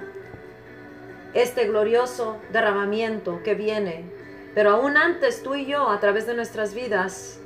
Este 1.34 1.66
glorioso 1.66 2.38
derramamiento 2.52 3.44
que 3.44 3.54
viene 3.54 4.18
pero 4.58 4.72
aún 4.72 4.98
antes 4.98 5.44
tú 5.44 5.54
y 5.54 5.68
yo, 5.68 5.88
a 5.88 6.00
través 6.00 6.26
de 6.26 6.34
nuestras 6.34 6.74
vidas, 6.74 7.38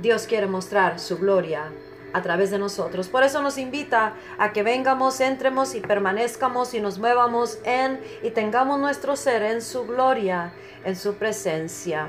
Dios 0.00 0.26
quiere 0.26 0.46
mostrar 0.46 0.98
su 0.98 1.16
gloria 1.16 1.72
a 2.12 2.20
través 2.20 2.50
de 2.50 2.58
nosotros. 2.58 3.08
Por 3.08 3.22
eso 3.22 3.40
nos 3.40 3.56
invita 3.56 4.12
a 4.36 4.52
que 4.52 4.62
vengamos, 4.62 5.18
entremos 5.22 5.74
y 5.74 5.80
permanezcamos 5.80 6.74
y 6.74 6.80
nos 6.82 6.98
muevamos 6.98 7.56
en 7.64 8.02
y 8.22 8.32
tengamos 8.32 8.78
nuestro 8.78 9.16
ser 9.16 9.42
en 9.44 9.62
su 9.62 9.86
gloria, 9.86 10.52
en 10.84 10.94
su 10.94 11.14
presencia. 11.14 12.08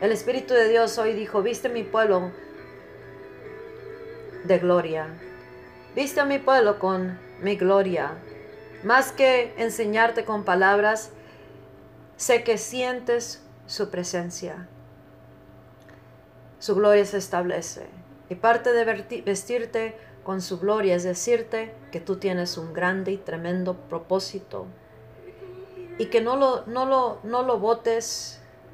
El 0.00 0.10
Espíritu 0.10 0.54
de 0.54 0.68
Dios 0.68 0.98
hoy 0.98 1.14
dijo, 1.14 1.42
viste 1.42 1.68
mi 1.68 1.84
pueblo 1.84 2.32
de 4.44 4.58
gloria. 4.58 5.06
Viste 5.94 6.20
a 6.20 6.24
mi 6.24 6.38
pueblo 6.38 6.78
con 6.78 7.18
mi 7.40 7.56
gloria. 7.56 8.12
Más 8.82 9.12
que 9.12 9.54
enseñarte 9.56 10.24
con 10.24 10.44
palabras, 10.44 11.12
sé 12.16 12.42
que 12.42 12.58
sientes 12.58 13.42
su 13.66 13.90
presencia. 13.90 14.68
Su 16.58 16.74
gloria 16.74 17.04
se 17.04 17.18
establece. 17.18 17.86
Y 18.28 18.34
parte 18.34 18.72
de 18.72 19.22
vestirte 19.24 19.96
con 20.24 20.42
su 20.42 20.58
gloria 20.58 20.96
es 20.96 21.04
decirte 21.04 21.72
que 21.92 22.00
tú 22.00 22.16
tienes 22.16 22.58
un 22.58 22.72
grande 22.72 23.12
y 23.12 23.16
tremendo 23.16 23.74
propósito. 23.88 24.66
Y 25.98 26.06
que 26.06 26.20
no 26.20 26.36
lo, 26.36 26.66
no 26.66 26.84
lo, 26.84 27.20
no 27.22 27.44
lo 27.44 27.58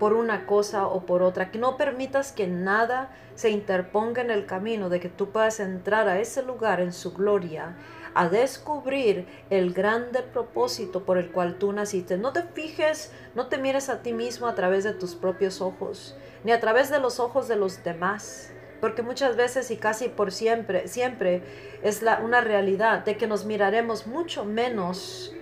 por 0.00 0.14
una 0.14 0.46
cosa 0.46 0.86
o 0.86 1.04
por 1.04 1.22
otra, 1.22 1.50
que 1.50 1.58
no 1.58 1.76
permitas 1.76 2.32
que 2.32 2.46
nada 2.46 3.10
se 3.34 3.50
interponga 3.50 4.22
en 4.22 4.30
el 4.30 4.46
camino 4.46 4.88
de 4.88 4.98
que 4.98 5.10
tú 5.10 5.30
puedas 5.30 5.60
entrar 5.60 6.08
a 6.08 6.18
ese 6.18 6.42
lugar 6.42 6.80
en 6.80 6.94
su 6.94 7.12
gloria 7.12 7.76
a 8.14 8.30
descubrir 8.30 9.26
el 9.50 9.74
grande 9.74 10.22
propósito 10.22 11.04
por 11.04 11.18
el 11.18 11.30
cual 11.30 11.56
tú 11.58 11.70
naciste. 11.72 12.16
No 12.16 12.32
te 12.32 12.42
fijes, 12.42 13.12
no 13.34 13.48
te 13.48 13.58
mires 13.58 13.90
a 13.90 14.00
ti 14.00 14.14
mismo 14.14 14.46
a 14.46 14.54
través 14.54 14.84
de 14.84 14.94
tus 14.94 15.14
propios 15.14 15.60
ojos, 15.60 16.16
ni 16.44 16.52
a 16.52 16.60
través 16.60 16.88
de 16.88 16.98
los 16.98 17.20
ojos 17.20 17.46
de 17.46 17.56
los 17.56 17.84
demás. 17.84 18.52
Porque 18.80 19.02
muchas 19.02 19.36
veces 19.36 19.70
y 19.70 19.76
casi 19.76 20.08
por 20.08 20.32
siempre, 20.32 20.88
siempre 20.88 21.42
es 21.82 22.00
la, 22.00 22.20
una 22.20 22.40
realidad 22.40 23.04
de 23.04 23.18
que 23.18 23.26
nos 23.26 23.44
miraremos 23.44 24.06
mucho 24.06 24.46
menos 24.46 25.34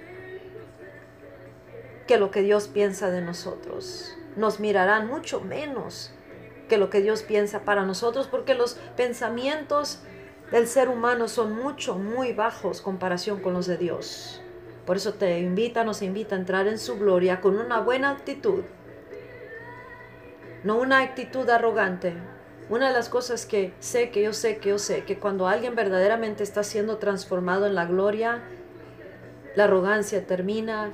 que 2.08 2.18
lo 2.18 2.32
que 2.32 2.42
Dios 2.42 2.66
piensa 2.66 3.10
de 3.12 3.20
nosotros. 3.20 4.17
Nos 4.38 4.60
mirarán 4.60 5.08
mucho 5.08 5.42
menos 5.42 6.12
que 6.68 6.78
lo 6.78 6.88
que 6.88 7.02
Dios 7.02 7.22
piensa 7.22 7.64
para 7.64 7.84
nosotros, 7.84 8.28
porque 8.28 8.54
los 8.54 8.74
pensamientos 8.96 10.00
del 10.50 10.66
ser 10.66 10.88
humano 10.88 11.28
son 11.28 11.52
mucho, 11.52 11.96
muy 11.96 12.32
bajos 12.32 12.80
comparación 12.80 13.40
con 13.40 13.52
los 13.52 13.66
de 13.66 13.76
Dios. 13.76 14.40
Por 14.86 14.96
eso 14.96 15.12
te 15.12 15.40
invita, 15.40 15.84
nos 15.84 16.00
invita 16.00 16.34
a 16.34 16.38
entrar 16.38 16.68
en 16.68 16.78
su 16.78 16.98
gloria 16.98 17.40
con 17.40 17.58
una 17.58 17.80
buena 17.80 18.10
actitud, 18.10 18.62
no 20.64 20.78
una 20.78 21.00
actitud 21.00 21.48
arrogante. 21.50 22.14
Una 22.70 22.88
de 22.88 22.92
las 22.92 23.08
cosas 23.08 23.46
que 23.46 23.72
sé, 23.80 24.10
que 24.10 24.22
yo 24.22 24.34
sé, 24.34 24.58
que 24.58 24.68
yo 24.68 24.78
sé, 24.78 25.04
que 25.04 25.18
cuando 25.18 25.48
alguien 25.48 25.74
verdaderamente 25.74 26.42
está 26.42 26.62
siendo 26.62 26.98
transformado 26.98 27.66
en 27.66 27.74
la 27.74 27.86
gloria, 27.86 28.42
la 29.54 29.64
arrogancia 29.64 30.26
termina. 30.26 30.90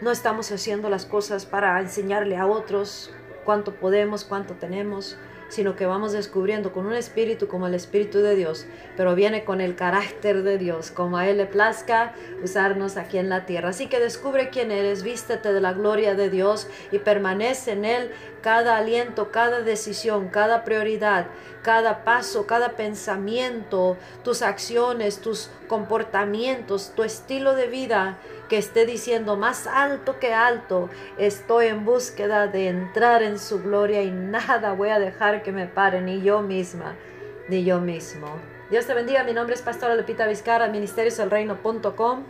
No 0.00 0.10
estamos 0.10 0.50
haciendo 0.50 0.90
las 0.90 1.06
cosas 1.06 1.46
para 1.46 1.78
enseñarle 1.80 2.36
a 2.36 2.46
otros 2.46 3.10
cuánto 3.44 3.74
podemos, 3.74 4.24
cuánto 4.24 4.54
tenemos 4.54 5.16
sino 5.48 5.76
que 5.76 5.86
vamos 5.86 6.12
descubriendo 6.12 6.72
con 6.72 6.86
un 6.86 6.94
espíritu 6.94 7.46
como 7.46 7.66
el 7.66 7.74
Espíritu 7.74 8.18
de 8.18 8.34
Dios, 8.34 8.66
pero 8.96 9.14
viene 9.14 9.44
con 9.44 9.60
el 9.60 9.76
carácter 9.76 10.42
de 10.42 10.58
Dios, 10.58 10.90
como 10.90 11.16
a 11.16 11.28
Él 11.28 11.38
le 11.38 11.46
plazca 11.46 12.14
usarnos 12.42 12.96
aquí 12.96 13.18
en 13.18 13.28
la 13.28 13.46
tierra. 13.46 13.68
Así 13.68 13.86
que 13.86 14.00
descubre 14.00 14.50
quién 14.50 14.72
eres, 14.72 15.04
vístete 15.04 15.52
de 15.52 15.60
la 15.60 15.72
gloria 15.72 16.14
de 16.14 16.30
Dios 16.30 16.66
y 16.90 16.98
permanece 16.98 17.72
en 17.72 17.84
Él 17.84 18.10
cada 18.42 18.76
aliento, 18.76 19.30
cada 19.30 19.60
decisión, 19.60 20.28
cada 20.28 20.64
prioridad, 20.64 21.26
cada 21.62 22.04
paso, 22.04 22.46
cada 22.46 22.70
pensamiento, 22.70 23.96
tus 24.22 24.42
acciones, 24.42 25.20
tus 25.20 25.50
comportamientos, 25.66 26.92
tu 26.94 27.02
estilo 27.02 27.54
de 27.54 27.66
vida 27.66 28.18
que 28.48 28.58
esté 28.58 28.86
diciendo 28.86 29.36
más 29.36 29.66
alto 29.66 30.18
que 30.18 30.34
alto, 30.34 30.90
estoy 31.18 31.66
en 31.66 31.84
búsqueda 31.84 32.46
de 32.46 32.68
entrar 32.68 33.22
en 33.22 33.38
su 33.38 33.62
gloria 33.62 34.02
y 34.02 34.10
nada 34.10 34.72
voy 34.74 34.90
a 34.90 34.98
dejar 34.98 35.42
que 35.42 35.52
me 35.52 35.66
pare, 35.66 36.00
ni 36.00 36.22
yo 36.22 36.42
misma, 36.42 36.94
ni 37.48 37.64
yo 37.64 37.80
mismo. 37.80 38.28
Dios 38.70 38.86
te 38.86 38.94
bendiga, 38.94 39.24
mi 39.24 39.32
nombre 39.32 39.54
es 39.54 39.62
Pastora 39.62 39.94
Lupita 39.94 40.26
Vizcarra, 40.26 40.68
ministerioselreino.com 40.68 42.24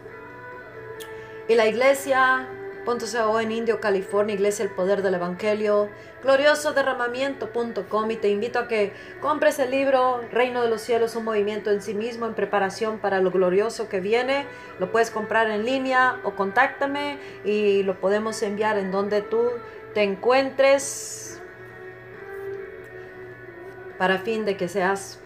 y 1.49 1.55
la 1.55 1.66
iglesia 1.66 2.49
.co 2.85 3.40
en 3.40 3.53
Indio, 3.53 3.81
California, 3.81 4.35
Iglesia 4.35 4.64
El 4.64 4.70
Poder 4.70 5.03
del 5.03 5.14
Evangelio, 5.14 5.88
gloriosoderramamiento.com 6.23 8.11
y 8.11 8.16
te 8.16 8.29
invito 8.29 8.59
a 8.59 8.68
que 8.68 8.92
compres 9.20 9.59
el 9.59 9.70
libro 9.70 10.20
Reino 10.31 10.62
de 10.62 10.68
los 10.68 10.81
Cielos, 10.81 11.16
un 11.16 11.25
movimiento 11.25 11.70
en 11.70 11.83
sí 11.83 11.94
mismo 11.94 12.27
en 12.27 12.35
preparación 12.35 12.99
para 12.99 13.20
lo 13.20 13.31
glorioso 13.31 13.88
que 13.88 14.01
viene. 14.01 14.47
Lo 14.79 14.92
puedes 14.92 15.11
comprar 15.11 15.51
en 15.51 15.64
línea 15.64 16.20
o 16.25 16.35
contáctame 16.35 17.18
y 17.44 17.83
lo 17.83 18.01
podemos 18.01 18.42
enviar 18.42 18.79
en 18.79 18.90
donde 18.90 19.23
tú 19.23 19.51
te 19.94 20.03
encuentres 20.03 21.40
para 23.99 24.18
fin 24.18 24.44
de 24.44 24.57
que 24.57 24.68
seas 24.68 25.20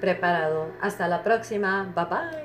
preparado. 0.00 0.68
Hasta 0.80 1.08
la 1.08 1.22
próxima. 1.22 1.92
Bye 1.94 2.04
bye. 2.04 2.41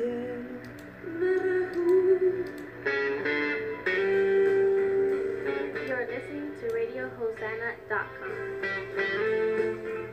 You're 0.00 0.16
listening 6.06 6.56
to 6.58 6.66
RadioHosanna.com. 6.72 8.30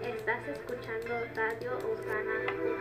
Estás 0.04 0.43
escuchando 0.50 1.13
Radio 1.36 1.71
Hosanna. 1.78 2.77